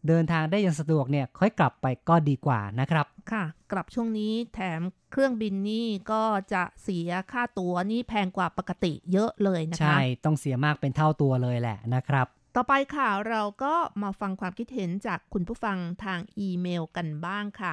[0.08, 4.80] เดินทางได้อย่างสะดวกเนี่ยค่อยกลับไปก็ดีกว่านะครับค่ะ กลับช่วงนี้แถม
[5.12, 12.26] เครื่องบินนี่ก็จะเสียค่าตั๋วนี่แพงกว่าปกติเยอะเลยนะคะ ใช่ ต้องเสียมากเป็นเท่าตัวเลยแหละนะครับ
[12.58, 17.72] ต่อไปค่ะเราก็มาฟังความคิดเห็นจากคุณผู้ฟังทางอีเมลกันบ้างค่ะ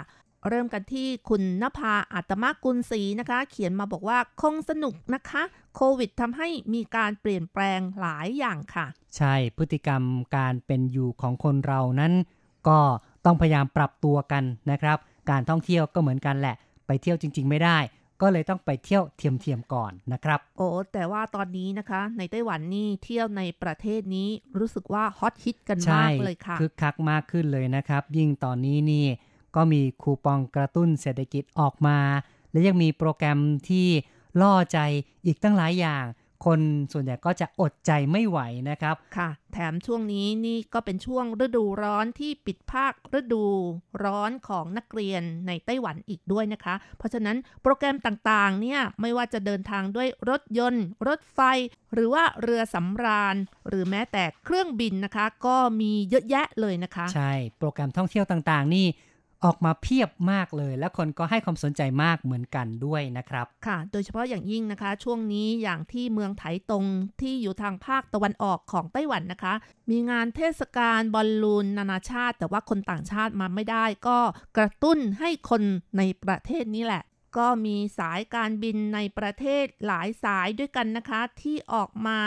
[0.49, 5.43] เริ่มกันที่คุณนภาอัตมกุลศรีนะคะ เขียนมาบอกว่าคงสนุกนะคะ
[5.75, 8.85] โควิดทำให้มีการเปลี่ยนแปลงหลายอย่างค่ะ
[9.17, 10.03] ใช่พฤติกรรม
[10.37, 12.13] การเป็นอยู่ของคนเรานั้น
[12.67, 12.79] ก็
[13.25, 14.97] ต้องพยายามปรับตัวกันนะครับ
[15.29, 16.55] การท่องเที่ยวก็เหมือนกันแหละ
[16.87, 17.77] ไปเที่ยวจริง ๆ ไม่ได้
[18.21, 24.29] ก็เลยต้องไปเที่ยวเทียมๆก่อนนะครับ โอ้แต่ว่าตอนนี้นะคะ ในไต้หวันนี่เที่ยวในประเทศนี้
[24.59, 29.05] รู้สึกว่าฮอตฮิตกันใช่มากเลยค่ะคึกคักมากขึ้นเลยนะครับ ยิ่งตอนนี้นี่
[29.55, 31.99] ก็มีคูปองกระตุ้นเศรษฐกิจออกมา
[32.51, 33.39] และยังมีโปรแกรม
[33.69, 33.87] ที่
[34.41, 34.79] ล่อใจ
[35.25, 36.05] อีกตั้งหลายอย่าง
[36.45, 36.61] คน
[36.93, 38.39] ส่วนใหญ่ก็จะอดใจไม่ไหว
[38.69, 43.43] นะครับค่ะ แถมช่วงนี้นี่ก็เป็นช่วงฤดูร้อนที่ปิดภาคฤดู
[44.03, 51.39] ร้อนของนักเรียนในไต้หวันอีกด้วยนะคะ เพราะฉะนั้นโปรแกรมต่างๆ เนี่ยไม่ว่าจะเดินทางด้วยรถยนต์ รถไฟ
[51.93, 53.35] หรือว่าเรือสำราญ
[53.67, 58.87] หรือแม้แต่เครื่องบินนะคะ ก็มีเยอะแยะเลยนะคะ ใช่ โปรแกรมท่องเที่ยวต่างๆ นี่
[59.43, 66.85] ออกมาเพียบมากเลย และคนก็ให้ความสนใจมากเหมือนกันด้วยนะครับ ค่ะ โดยเฉพาะอย่างยิ่งนะคะ ช่วงนี้อย่างที่เมืองไถตรง
[67.21, 69.53] ที่อยู่ทางภาคตะวันออกของไต้หวันนะคะ
[69.89, 74.19] มีงานเทศกาลบอลลูนนานาชาติ แต่ว่าคนต่างชาติมาไม่ได้ ก็
[74.57, 75.61] กระตุ้นให้คน
[75.97, 77.03] ในประเทศนี้แหละ
[77.37, 82.19] ก็มีสายการบินในประเทศหลายสายด้วยกันนะคะ ที่ออกมา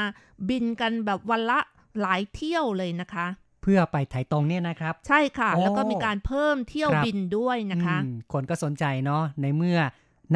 [0.48, 1.60] บินกันแบบวันละ
[2.00, 3.26] หลายเที่ยวเลยนะคะ
[3.66, 9.78] พื่อไปไถตรงเนี่ยนะครับ ใช่ค่ะโอ้แล้วก็มีการเพิ่มเที่ยวครับบินด้วยนะคะอืมคนก็สนใจเนาะในเมื่อ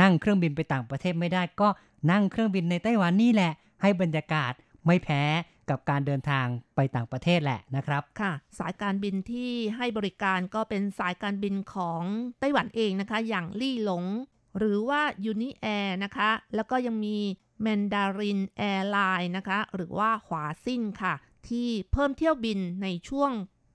[0.00, 1.68] นั่งเครื่องบินไปต่างประเทศไม่ได้ ก็
[2.10, 3.52] นั่งเครื่องบินในไต้หวันนี่แหละ
[3.82, 4.52] ให้บรรยากาศ
[4.86, 5.22] ไม่แพ้
[5.70, 12.02] กับการเดินทางไปต่างประเทศแหละนะครับค่ะ สายการบินที่ให้บริการก็เป็นสายการบินของ
[12.40, 14.04] ไต้หวันเองนะคะ อย่างลี่หรง
[14.58, 17.16] หรือว่า UNI Air นะคะ แล้วก็ยังมี
[17.62, 21.14] Mandarin Airlines นะคะ หรือว่าหัวซิ่นค่ะ
[21.48, 23.32] ที่เพิ่มเที่ยวบินในช่วง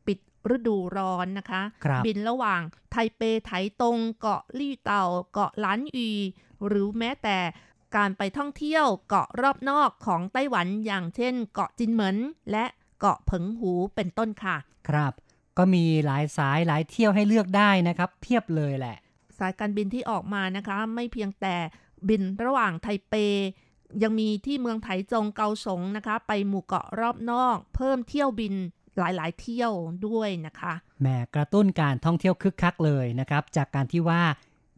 [0.07, 0.19] ปิด
[0.55, 2.61] ฤดูร้อนนะคะครับบินระหว่าง
[2.91, 3.51] ไทเปไถ
[3.81, 5.03] ตง เกาะลี่เตา
[5.33, 6.09] เกาะล้านอี
[6.67, 7.37] หรือแม้แต่
[7.95, 12.17] การไปท่องเที่ยวเกาะรอบนอกของไต้หวันอย่างเช่น เกาะจินเหมิน
[12.51, 12.65] และ
[12.99, 14.57] เกาะเผิงหูเป็นต้นค่ะ
[14.89, 15.13] ครับ
[15.57, 18.97] ก็มีหลายสายหลายเที่ยวให้เลือกได้นะครับ เพียบเลยแหละ
[19.37, 21.55] สายการบินที่ออกมานะคะ ไม่เพียงแต่
[22.09, 23.13] บินระหว่างไทเป
[24.03, 28.53] ยังมีที่เมืองไถจงเกาสงนะคะ ไปหมู่เกาะรอบนอก เพิ่มเที่ยวบิน
[28.97, 29.71] หลาย ๆ เที่ยว
[30.07, 34.21] ด้วยนะคะแหมกระตุ้นการท่องเที่ยวคึกคักเลยนะครับ จากการที่ว่า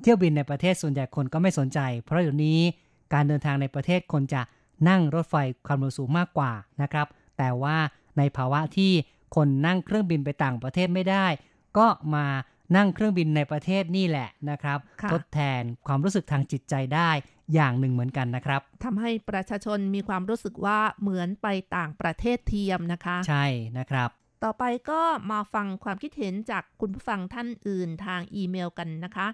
[0.01, 2.59] เที่ยวบินในประเทศส่วนใหญ่คนก็ไม่สนใจ เพราะเดี๋ยวนี้
[3.13, 4.41] การเดินทางในประเทศคนจะ
[4.89, 5.36] นั่งรถไฟ
[5.68, 6.51] ความเร็วสูงมากกว่า
[6.82, 7.07] นะครับ
[7.38, 7.78] แต่ว่า
[8.18, 8.91] ในภาวะที่
[9.36, 11.26] คนนั่งเครื่องบินไปต่างประเทศไม่ได้
[11.78, 12.26] ก็มา
[12.76, 17.09] นั่งเครื่องบินในประเทศนี่แหละนะครับค่ะทดแทนความรู้สึกทางจิตใจได้
[17.53, 23.45] อย่างหนึ่งเหมือนกันนะครับทำให้ประชาชนมีความรู้สึกว่าเหมือนไปต่างประเทศเทียมนะคะ ใช่
[23.77, 24.09] นะครับ
[24.43, 29.27] ต่อไปก็มาฟังความคิดเห็นจากคุณผู้ฟังท่านอื่นทางอีเมลกันนะคะ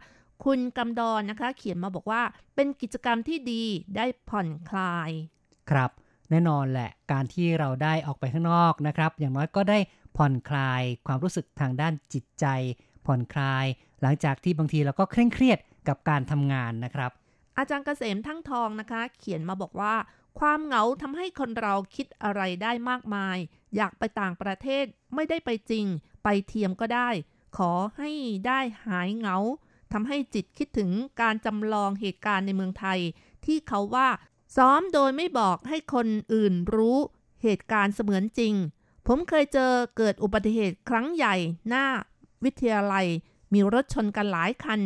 [0.46, 2.22] คุณกำดอนนะคะ เขียนมาบอกว่า
[2.56, 3.64] เป็นกิจกรรมที่ดี
[3.96, 5.12] ได้ผ่อนคลาย
[5.72, 5.92] ครับ
[6.30, 9.80] แน่นอนแหละการที่เราได้ออกไปข้างนอกนะครับ อย่างน้อยก็ได้
[10.18, 12.46] ผ่อนคลายความรู้สึกทางด้านจิตใจ
[13.06, 13.66] ผ่อนคลาย
[14.02, 17.12] หลังจากที่บางทีเราก็เคร่งเครียดกับการทำงานนะครับ
[17.58, 19.96] อาจารย์เกษมทั้งทองนะคะ เขียนมาบอกว่า
[20.40, 23.38] ความเหงาทำให้คนเราคิดอะไรได้มากมาย
[23.76, 24.86] อยากไปต่างประเทศ
[25.16, 25.86] ไม่ได้ไปจริง
[26.24, 27.10] ไปเทียมก็ได้
[27.58, 28.12] ขอให้
[28.48, 29.38] ได้หายเหงา
[29.94, 30.92] ทำให้จิตคิดถึง
[31.22, 33.00] การจำลองเหตุการณ์ในเมืองไทย
[33.46, 34.10] ที่เขาว่า
[34.56, 36.98] ซ้อมโดยไม่บอกให้คนอื่นรู้
[37.44, 38.54] เหตุการณ์เสมือนจริง
[39.08, 41.36] ผมเคยเจอเกิดอุบัติเหตุครั้งใหญ่
[41.70, 41.86] หน้า
[42.44, 43.08] วิทยาลัย
[43.54, 44.82] มีรถชนกันหลายคัน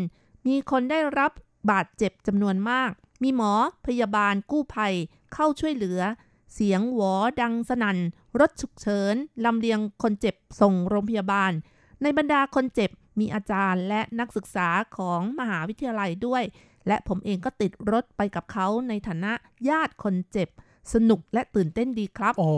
[0.47, 1.31] มีคนได้รับ
[1.71, 2.91] บาดเจ็บจำนวนมาก
[3.23, 3.51] มีหมอ
[3.85, 4.93] พยาบาลกู้ภัย
[5.33, 5.99] เข้าช่วยเหลือ
[6.53, 7.97] เสียงหวอดังสนัน่น
[8.39, 11.51] รถฉุกเฉินลำเลียงคนเจ็บส่งโรงพยาบาล
[12.01, 16.43] ในบรรดาคนเจ็บมีอาจารย์และนักศึกษาของมหาวิทยาลัยด้วย
[16.87, 19.33] และผมเองก็ติดรถไปกับเขาในฐานะ
[19.69, 20.49] ญาติคนเจ็บ
[20.93, 22.49] สนุกและตื่นเต้นดีครับ โอ้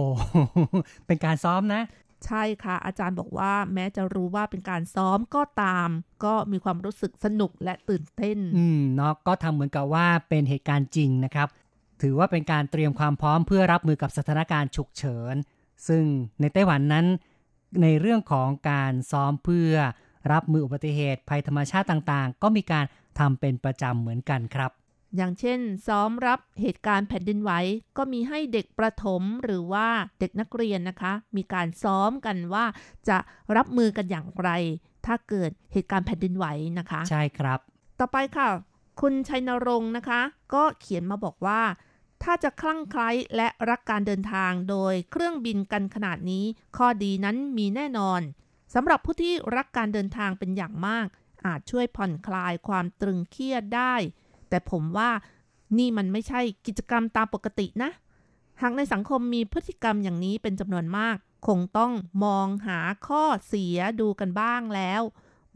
[1.08, 1.82] เป็นการซ้อมนะ
[2.26, 5.90] ใช่ค่ะ อาจารย์บอกว่าแม้จะรู้ว่าเป็นการซ้อมก็ตาม
[6.26, 11.48] ก็มีความรู้สึกสนุกและตื่นเต้น อืมเนาะก็ทำเหมือนกับว่าเป็นเหตุการณ์จริงนะครับ
[12.02, 15.36] ถือว่าเป็นการเตรียมความพร้อมเพื่อรับมือกับสถานการณ์ฉุกเฉิน
[15.88, 16.04] ซึ่ง
[16.42, 17.06] ในไต้หวันนั้น
[17.82, 19.74] ในเรื่องของการซ้อมเพื่อ
[20.32, 22.86] รับมืออุบัติเหตุภัยธรรมชาติต่างๆ ก็มีการ
[23.20, 24.72] ทำเป็นประจำเหมือนกันครับ
[25.16, 27.52] อย่างเช่น ซ้อมรับเหตุการณ์แผ่นดินไหว
[27.98, 29.88] ก็มีให้เด็กประถมหรือว่า
[30.20, 32.66] เด็กนักเรียนนะคะ มีการซ้อมกันว่า
[33.10, 33.18] จะ
[33.56, 34.50] รับมือกันอย่างไร
[35.06, 36.46] ถ้าเกิดเหตุการณ์แผ่นดินไหว
[36.80, 37.60] นะคะ ใช่ครับ
[38.00, 38.50] ต่อไปค่ะ
[39.02, 40.22] คุณชัยนรงค์นะคะ
[40.54, 41.62] ก็เขียนมาบอกว่า
[42.24, 46.46] ถ้าจะคลั่งไคล้และรักการเดินทางโดยเครื่องบินกันขนาดนี้
[46.78, 48.22] ข้อดีนั้นมีแน่นอน
[48.74, 51.08] สำหรับผู้ที่รักการเดินทางเป็นอย่างมาก
[51.46, 53.96] อาจช่วยผ่อนคลายความตรึงเครียดได้
[54.50, 55.10] แต่ผมว่า
[55.78, 57.92] นี่มันไม่ใช่กิจกรรมตามปกตินะ
[58.62, 61.92] หากในสังคมมีพฤติกรรมอย่างนี้เป็นจำนวนมาก คงต้อง
[62.24, 65.02] มองหาข้อเสียดูกันบ้างแล้ว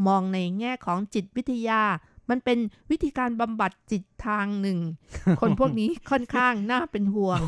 [0.08, 1.82] มองในแง่ของจิตวิทยา
[2.30, 2.60] มันเป็น
[2.92, 4.80] วิธีการบำบัดจิตทางหนึ่ง
[5.42, 7.40] คนพวกนี้ค่อนข้างน่าเป็นห่วง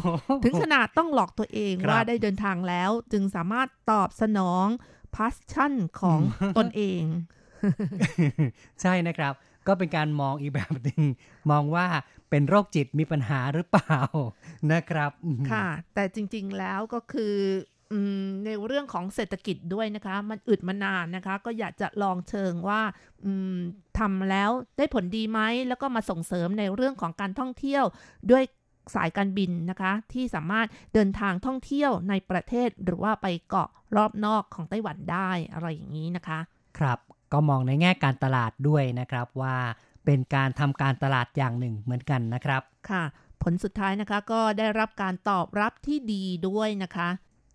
[0.44, 4.68] ถึงขนาดต้องหลอกตัวเองครับว่าได้เดินทางแล้ว จึงสามารถตอบสนอง
[5.16, 6.20] พาสชั่นของ
[6.58, 7.04] ตนเอง
[8.82, 9.34] ใช่นะครับ
[9.68, 11.02] ก็เป็นการมองอีกแบบหนึ่ง
[11.52, 11.86] มองว่า
[12.30, 14.00] เป็นโรคจิตมีปัญหาหรือเปล่า
[14.72, 17.36] นะครับอืมค่ะ แต่จริง ๆแล้วก็คือ
[17.92, 22.82] อืมในเรื่องของเศรษฐกิจด้วยนะคะ มันอึดมานานนะคะ ก็อยากจะลองเชิงว่า
[23.26, 23.58] อืม
[24.00, 27.84] ทำแล้วได้ผลดีไหมแล้วก็มาส่งเสริมในเรื่องของการท่องเที่ยว
[28.32, 28.44] ด้วย
[28.96, 36.40] สายการบินนะคะ ที่สามารถเดินทางท่องเที่ยวในประเทศหรือว่าไปเกาะรอบนอกของไต้หวันได้อะไรอย่างนี้นะคะ
[36.80, 37.00] ครับ
[37.34, 39.58] ก็มองในแง่การตลาดด้วยนะครับว่า
[40.06, 43.04] เป็นการทำการตลาดอย่างหนึ่งเหมือนกันนะครับ ค่ะ
[43.42, 47.10] ผลสุดท้ายนะคะก็ได้รับการตอบรับที่ดีด้วยนะคะ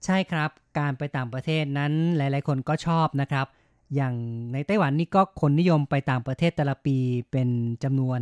[0.05, 3.47] ใช่ครับ การไปต่างประเทศนั้นหลาย ๆ คนก็ชอบนะครับ
[3.95, 4.15] อย่าง
[4.53, 6.97] ในไต้หวันนี่ก็คนนิยมไปต่างประเทศแต่ละปี
[7.33, 7.49] เป็น
[7.85, 8.19] จำนวน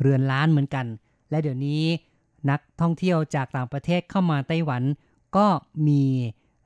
[0.00, 0.86] เรือนล้านเหมือนกัน
[1.30, 1.82] และเดี๋ยวนี้
[2.50, 4.82] นักท่องเที่ยวจากต่างประเทศเข้ามาไต้หวัน
[5.36, 5.46] ก็
[5.86, 6.02] มี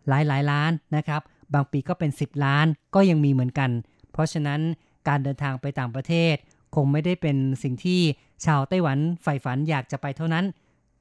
[0.08, 1.22] หลายหลายๆล้านนะครับ
[1.54, 3.70] บางปีก็เป็น 10 ล้านก็ยังมีเหมือนกัน
[4.12, 4.60] เพราะฉะนั้น
[5.08, 6.34] การเดินทางไปต่างประเทศ
[6.74, 8.00] คงไม่ได้เป็นสิ่งที่
[8.44, 10.44] ชาวไต้หวันใฝ่ฝันอยากจะไปเท่านั้น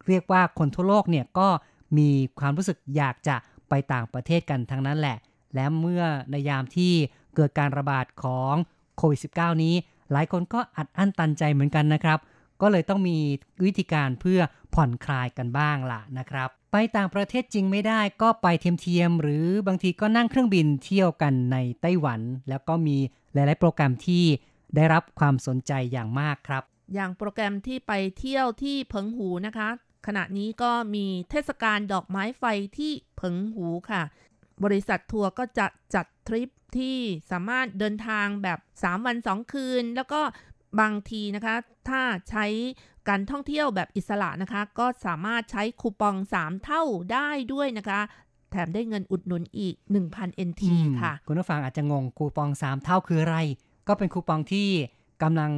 [0.07, 1.47] เรียกว่าคนทั่วโลกเนี่ยก็
[1.97, 3.35] มีความรู้สึกอยากจะ
[3.69, 5.17] ไปต่างประเทศกันทั้งนั้นแหละ
[5.55, 6.93] และเมื่อในยามที่
[7.35, 8.53] เกิดการระบาดของ
[8.97, 9.75] โควิด -19 นี้
[10.11, 12.19] หลายคนก็อัดอั้นตันใจเหมือนกันนะครับ
[12.61, 13.17] ก็เลยต้องมี
[13.65, 14.39] วิธีการเพื่อ
[14.73, 18.47] ผ่อนคลายกันบ้างล่ะนะครับ ไปต่างประเทศจริงไม่ได้ก็ไป
[18.81, 22.97] เทียมๆหรือบางทีก็นั่งเครื่องบินเที่ยวกันในไต้หวัน แล้วก็มี
[23.33, 24.23] หลาย ๆ โปรแกรมที่
[24.75, 26.63] ได้รับความสนใจอย่างมากครับ
[26.93, 29.69] อย่างโปรแกรมที่ไปเที่ยวที่เพิงหูนะคะ
[30.07, 32.43] ขณะนี้ก็มีเทศกาลดอกไม้ไฟ
[32.77, 34.01] ที่เพิงหูค่ะ
[34.63, 36.97] บริษัททัวร์ก็จะจัดทริปที่
[37.31, 40.21] สามารถเดินทางแบบ 3 วัน 2 คืน แล้วก็
[40.79, 41.55] บางทีนะคะ
[41.89, 42.45] ถ้าใช้
[43.09, 47.99] การท่องเที่ยวแบบอิสระนะคะ ก็สามารถใช้คูปอง 3 เท่าได้ด้วยนะคะ
[48.51, 49.75] แถมได้เงินอุดหนุนอีก
[50.09, 53.37] 1,000 NT อืมค่ะ คุณผู้ฟังอาจจะงงคูปอง 3 เท่าคืออะไร
[53.87, 54.67] ก็เป็นคูปองที่
[55.23, 55.51] กำลัง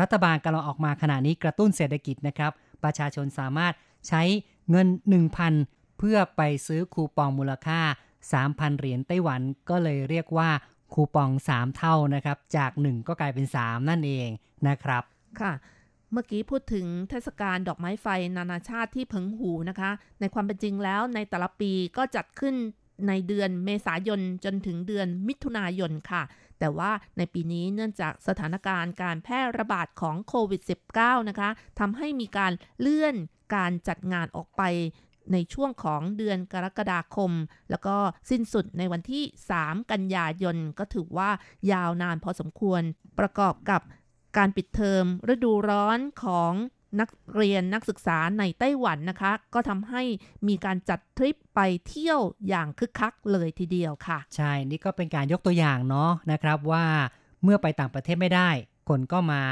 [0.00, 2.52] รัฐบาลกำลังออกมาขณะนี้กระตุ้นเศรษฐกิจนะครับ
[2.84, 3.72] ประชาชนสามารถ
[4.08, 4.22] ใช้
[4.70, 4.88] เงิน
[5.42, 7.80] 1,000 เพื่อไปซื้อคูปองมูลค่า
[8.30, 9.40] 3,000 เหรียญไต้หวัน
[9.70, 10.50] ก็เลยเรียกว่า
[10.94, 14.28] คูปอง 3 เท่านะครับ จาก 1 ก็กลายเป็น 3 นั่นเอง
[14.68, 15.02] นะครับ
[15.40, 15.52] ค่ะ
[16.12, 19.90] เมื่อกี้พูดถึงเทศกาลดอกไม้ไฟนานาชาติที่เพิงหูนะคะ
[20.20, 22.54] ในความเป็นจริงแล้วในแต่ละปีก็จัดขึ้น
[23.08, 26.22] ในเดือนเมษายนจนถึงเดือนมิถุนายนค่ะ
[26.58, 30.62] แต่ว่าในปีนี้เนื่องจากสถานการณ์การแพร่ระบาดของโควิด
[30.94, 33.14] -19 นะคะทำให้มีการเลื่อน
[33.54, 34.62] การจัดงานออกไป
[35.32, 37.32] ในช่วงของเดือนกรกฎาคม
[37.70, 37.96] แล้วก็
[38.30, 39.24] สิ้นสุดในวันที่
[39.58, 41.30] 3 กันยายน ก็ถือว่า
[41.72, 42.82] ยาวนานพอสมควร
[43.18, 43.80] ประกอบกับ
[44.36, 46.52] การปิดเทอมฤดูร้อนของ
[47.00, 50.02] นักเรียนนักศึกษาในไต้หวันนะคะ ก็ทำให้
[50.48, 56.86] มีการจัดทริปไปเที่ยวอย่างคึกคักเลยทีเดียวค่ะ ใช่ นี่ก็เป็นการยกตัวอย่างเนาะนะครับว่า
[57.42, 58.50] เมื่อไปต่างประเทศไม่ได้
[58.88, 59.42] คนก็มา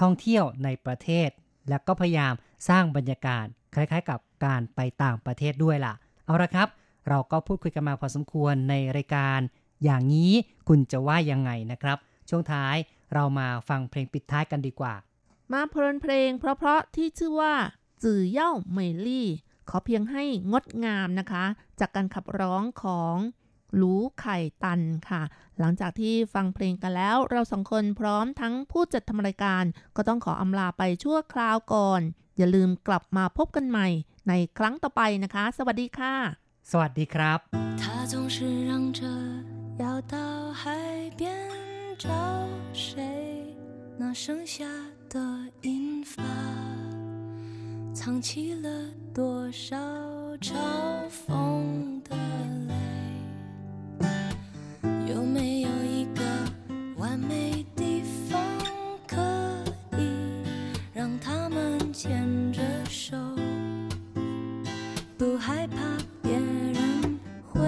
[0.00, 1.28] ท่องเที่ยวในประเทศ
[1.68, 2.34] แล้วก็พยายาม
[2.68, 3.46] สร้างบรรยากาศ
[3.76, 5.94] คล้ายๆ กับการไปต่างประเทศด้วยล่ะ
[6.24, 6.68] เอาละครับ
[7.08, 9.40] เราก็พูดคุยกันมาพอสมควรในรายการ
[9.84, 10.32] อย่างนี้
[10.68, 11.98] คุณจะว่ายังไงนะครับ
[12.28, 12.76] ช่วงท้าย
[13.14, 14.94] เรามาฟังเพลงปิดท้ายกันดีกว่า
[15.52, 17.54] มาเพลินเพลง เพราะๆที่ชื่อว่า
[18.04, 19.28] จื่อเย่าเมลี่
[19.68, 21.44] ขอเพียงให้งดงามนะคะ
[21.80, 23.16] จากการขับร้องของ
[23.80, 25.22] ลูไข่ตันค่ะ
[25.58, 29.64] หลังจากที่ฟังเพลงกันแล้ว เราสองคนพร้อมทั้งผู้จัดทำรายการ
[29.96, 32.00] ก็ต้องขออำลาไปชั่วคราวก่อน
[32.36, 33.88] อย่าลืมกลับมาพบกันใหม่
[34.28, 36.14] ในครั้งต่อไปนะคะ สวัสดีค่ะ
[36.70, 37.40] สวัสดีครับ
[43.96, 44.64] 那剩下
[45.08, 45.20] 的
[45.62, 46.20] 银发
[47.92, 48.68] 藏起了
[49.14, 49.76] 多少
[50.40, 50.52] 嘲
[51.08, 52.16] 讽的
[52.68, 52.93] 泪
[55.14, 56.22] 有没有一个
[56.96, 58.36] 完美地方
[59.06, 59.16] 可
[59.96, 60.10] 以
[60.92, 62.60] 让他们牵着
[62.90, 63.16] 手？
[65.16, 65.76] 不害怕
[66.20, 67.60] 别人会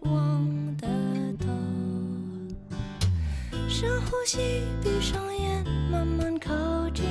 [0.00, 0.88] 望得
[1.38, 1.46] 到。
[3.68, 4.38] 深呼吸，
[4.82, 6.52] 闭上眼，慢慢靠
[6.90, 7.04] 近。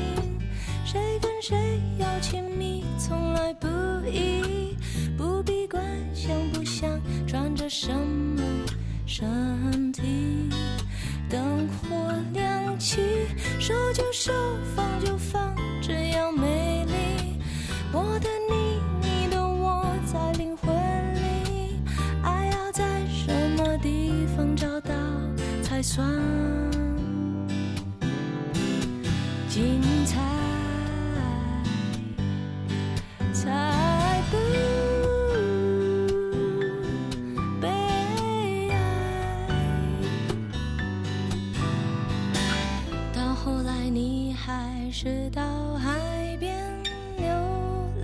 [0.84, 3.68] 谁跟谁要亲密，从来不
[4.06, 4.76] 易，
[5.18, 5.82] 不必管
[6.14, 8.31] 像不像，穿着什么
[9.14, 10.50] 身体。
[11.30, 13.02] 灯火亮起，
[13.60, 14.32] 说就收，
[14.74, 17.38] 放就放，只要美丽。
[17.92, 20.74] 我的你，你的我，在灵魂
[21.16, 21.82] 里，
[22.24, 24.94] 爱要在什么地方找到
[25.62, 26.08] 才算
[29.50, 30.41] 精彩？
[45.04, 46.56] 是到海边
[47.18, 47.26] 流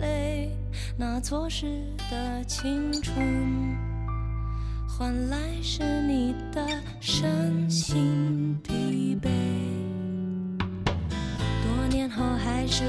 [0.02, 0.50] 泪，
[0.98, 3.78] 那错失的青春，
[4.88, 6.68] 换来是你的
[7.00, 9.30] 身心疲惫。
[10.58, 12.84] 多年后，还是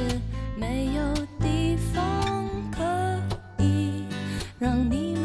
[0.58, 2.82] 没有地方可
[3.62, 4.04] 以
[4.58, 5.16] 让你